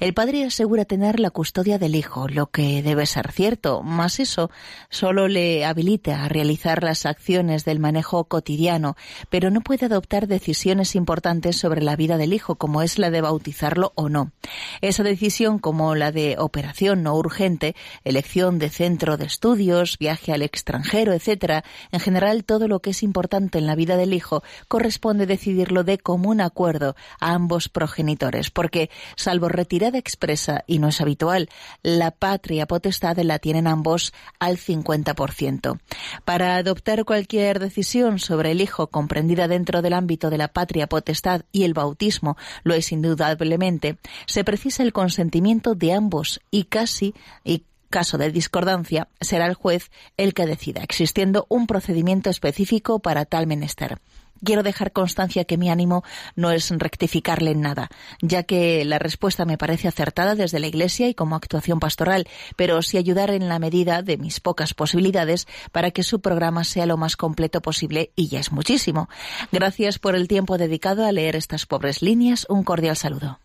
[0.00, 4.50] El padre asegura tener la custodia del hijo, lo que debe ser cierto, mas eso
[4.90, 8.96] solo le habilita a realizar las acciones del manejo cotidiano,
[9.30, 13.20] pero no puede adoptar decisiones importantes sobre la vida del hijo, como es la de
[13.20, 14.32] bautizarlo o no.
[14.80, 20.42] Esa decisión, como la de operación no urgente, elección de centro de estudios, viaje al
[20.42, 25.26] extranjero, etcétera, en general todo lo que es importante en la vida del hijo corresponde
[25.26, 31.48] decidirlo de común acuerdo a ambos progenitores, porque salvo retirada expresa, y no es habitual,
[31.82, 35.78] la patria potestad la tienen ambos al 50%.
[36.24, 41.42] Para adoptar cualquier decisión sobre el hijo comprendida dentro del ámbito de la patria potestad
[41.52, 47.64] y el bautismo lo es indudablemente, se precisa el consentimiento de ambos y casi y
[47.90, 53.46] caso de discordancia, será el juez el que decida, existiendo un procedimiento específico para tal
[53.46, 53.98] menester.
[54.44, 56.04] Quiero dejar constancia que mi ánimo
[56.36, 57.88] no es rectificarle en nada,
[58.20, 62.26] ya que la respuesta me parece acertada desde la Iglesia y como actuación pastoral,
[62.56, 66.86] pero sí ayudar en la medida de mis pocas posibilidades para que su programa sea
[66.86, 69.08] lo más completo posible y ya es muchísimo.
[69.52, 72.46] Gracias por el tiempo dedicado a leer estas pobres líneas.
[72.48, 73.40] Un cordial saludo.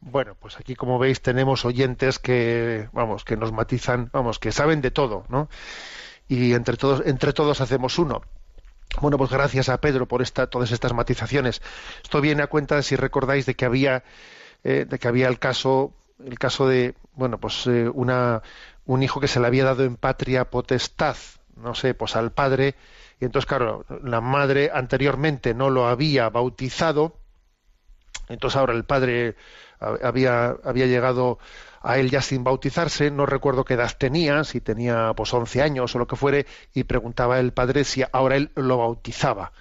[0.00, 4.80] Bueno, pues aquí como veis tenemos oyentes que, vamos, que nos matizan, vamos, que saben
[4.80, 5.48] de todo, ¿no?
[6.28, 8.22] Y entre todos, entre todos hacemos uno.
[9.00, 11.60] Bueno, pues gracias a Pedro por esta, todas estas matizaciones.
[12.02, 14.04] Esto viene a cuenta, si recordáis, de que había,
[14.64, 15.92] eh, de que había el caso,
[16.24, 18.42] el caso de, bueno, pues eh, una,
[18.86, 21.16] un hijo que se le había dado en patria potestad,
[21.56, 22.74] no sé, pues al padre,
[23.20, 27.18] y entonces, claro, la madre anteriormente no lo había bautizado,
[28.28, 29.36] entonces ahora el padre
[29.78, 31.38] había, había llegado
[31.86, 35.94] a él ya sin bautizarse, no recuerdo qué edad tenía, si tenía pues 11 años
[35.94, 39.52] o lo que fuere, y preguntaba el padre si ahora él lo bautizaba.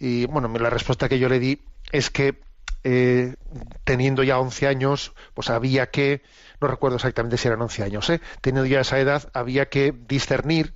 [0.00, 1.62] Y bueno, la respuesta que yo le di
[1.92, 2.40] es que
[2.82, 3.36] eh,
[3.84, 6.22] teniendo ya 11 años, pues había que,
[6.60, 8.20] no recuerdo exactamente si eran 11 años, ¿eh?
[8.40, 10.74] teniendo ya esa edad, había que discernir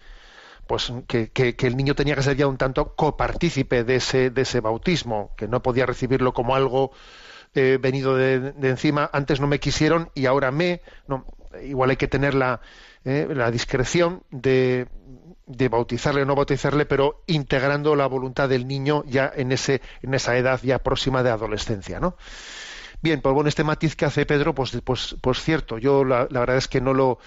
[0.69, 4.31] pues que, que, que, el niño tenía que ser ya un tanto copartícipe de ese,
[4.31, 6.93] de ese bautismo, que no podía recibirlo como algo
[7.55, 10.81] he venido de, de encima, antes no me quisieron y ahora me.
[11.07, 11.27] No,
[11.63, 12.61] igual hay que tener la,
[13.05, 14.89] eh, la discreción de,
[15.47, 20.15] de bautizarle o no bautizarle, pero integrando la voluntad del niño ya en, ese, en
[20.15, 22.17] esa edad ya próxima de adolescencia, ¿no?
[23.03, 26.41] Bien, pues bueno, este matiz que hace Pedro, pues, pues, pues cierto, yo la, la
[26.41, 27.19] verdad es que no lo,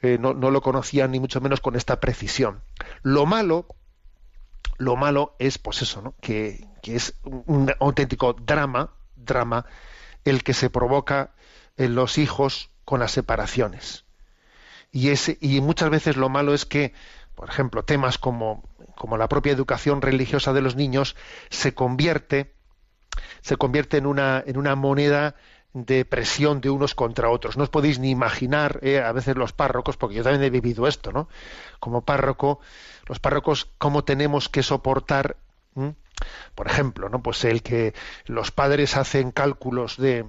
[0.00, 2.62] eh, no, no lo conocía ni mucho menos con esta precisión.
[3.02, 3.66] Lo malo,
[4.78, 6.14] lo malo es, pues eso, ¿no?
[6.22, 9.66] que, que es un auténtico drama, drama,
[10.24, 11.30] el que se provoca
[11.76, 14.04] en los hijos con las separaciones.
[14.90, 16.94] Y, ese, y muchas veces lo malo es que,
[17.34, 18.64] por ejemplo, temas como,
[18.96, 21.16] como la propia educación religiosa de los niños
[21.50, 22.54] se convierte,
[23.42, 25.34] se convierte en una, en una moneda
[25.74, 27.56] de presión de unos contra otros.
[27.56, 30.86] No os podéis ni imaginar, eh, a veces los párrocos, porque yo también he vivido
[30.88, 31.28] esto, ¿no?
[31.78, 32.60] Como párroco,
[33.06, 35.36] los párrocos, cómo tenemos que soportar.
[36.54, 37.22] Por ejemplo, ¿no?
[37.22, 37.94] Pues el que
[38.26, 40.26] los padres hacen cálculos de,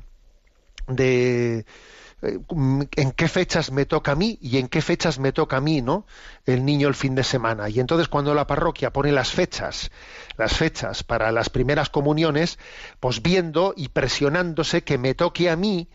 [0.87, 1.65] de
[2.21, 2.39] eh,
[2.95, 5.81] en qué fechas me toca a mí y en qué fechas me toca a mí,
[5.81, 6.05] ¿no?
[6.45, 7.69] El niño el fin de semana.
[7.69, 9.91] Y entonces cuando la parroquia pone las fechas,
[10.37, 12.59] las fechas para las primeras comuniones,
[12.99, 15.87] pues viendo y presionándose que me toque a mí,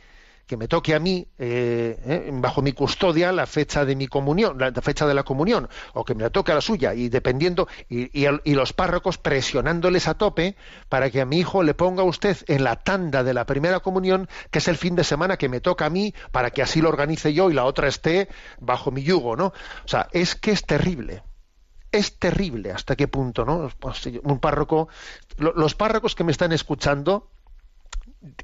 [0.46, 4.58] que me toque a mí, eh, eh, bajo mi custodia, la fecha de mi comunión,
[4.58, 7.66] la, fecha de la comunión, o que me la toque a la suya, y dependiendo,
[7.88, 8.10] y,
[8.54, 10.56] los párrocos presionándoles a tope
[10.88, 14.28] para que a mi hijo le ponga usted en la tanda de la primera comunión,
[14.50, 16.88] que es el fin de semana que me toca a mí, para que así lo
[16.88, 18.28] organice yo y la otra esté
[18.60, 19.46] bajo mi yugo, ¿no?
[19.46, 21.22] O sea, es que es terrible.
[21.92, 23.70] Es terrible hasta qué punto, ¿no?
[23.78, 24.88] Pues, un párroco,
[25.36, 27.30] lo- los párrocos que me están escuchando,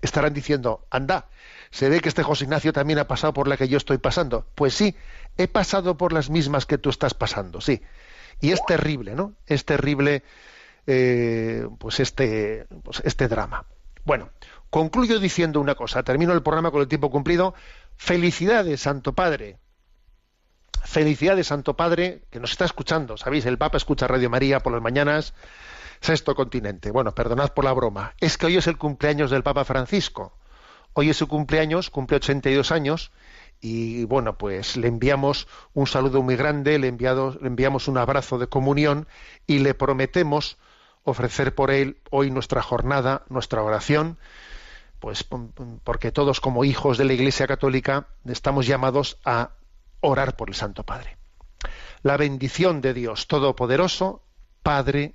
[0.02, 1.28] estarán diciendo, anda,
[1.70, 4.46] se ve que este José Ignacio también ha pasado por la que yo estoy pasando.
[4.54, 4.96] Pues sí,
[5.36, 7.82] he pasado por las mismas que tú estás pasando, sí.
[8.40, 9.34] Y es terrible, ¿no?
[9.46, 10.22] Es terrible,
[10.86, 13.66] eh, pues este, pues este drama.
[14.04, 14.30] Bueno,
[14.70, 16.02] concluyo diciendo una cosa.
[16.02, 17.54] Termino el programa con el tiempo cumplido.
[17.96, 19.58] Felicidades, Santo Padre.
[20.84, 23.16] Felicidades, Santo Padre, que nos está escuchando.
[23.16, 25.34] Sabéis, el Papa escucha Radio María por las mañanas.
[26.00, 26.90] Sexto continente.
[26.90, 28.14] Bueno, perdonad por la broma.
[28.20, 30.32] Es que hoy es el cumpleaños del Papa Francisco.
[30.94, 33.12] Hoy es su cumpleaños, cumple 82 años
[33.60, 38.48] y bueno, pues le enviamos un saludo muy grande, le, le enviamos un abrazo de
[38.48, 39.06] comunión
[39.46, 40.56] y le prometemos
[41.04, 44.18] ofrecer por él hoy nuestra jornada, nuestra oración,
[44.98, 45.24] pues
[45.84, 49.50] porque todos como hijos de la Iglesia Católica estamos llamados a
[50.00, 51.16] orar por el Santo Padre.
[52.02, 54.22] La bendición de Dios Todopoderoso,
[54.62, 55.14] Padre,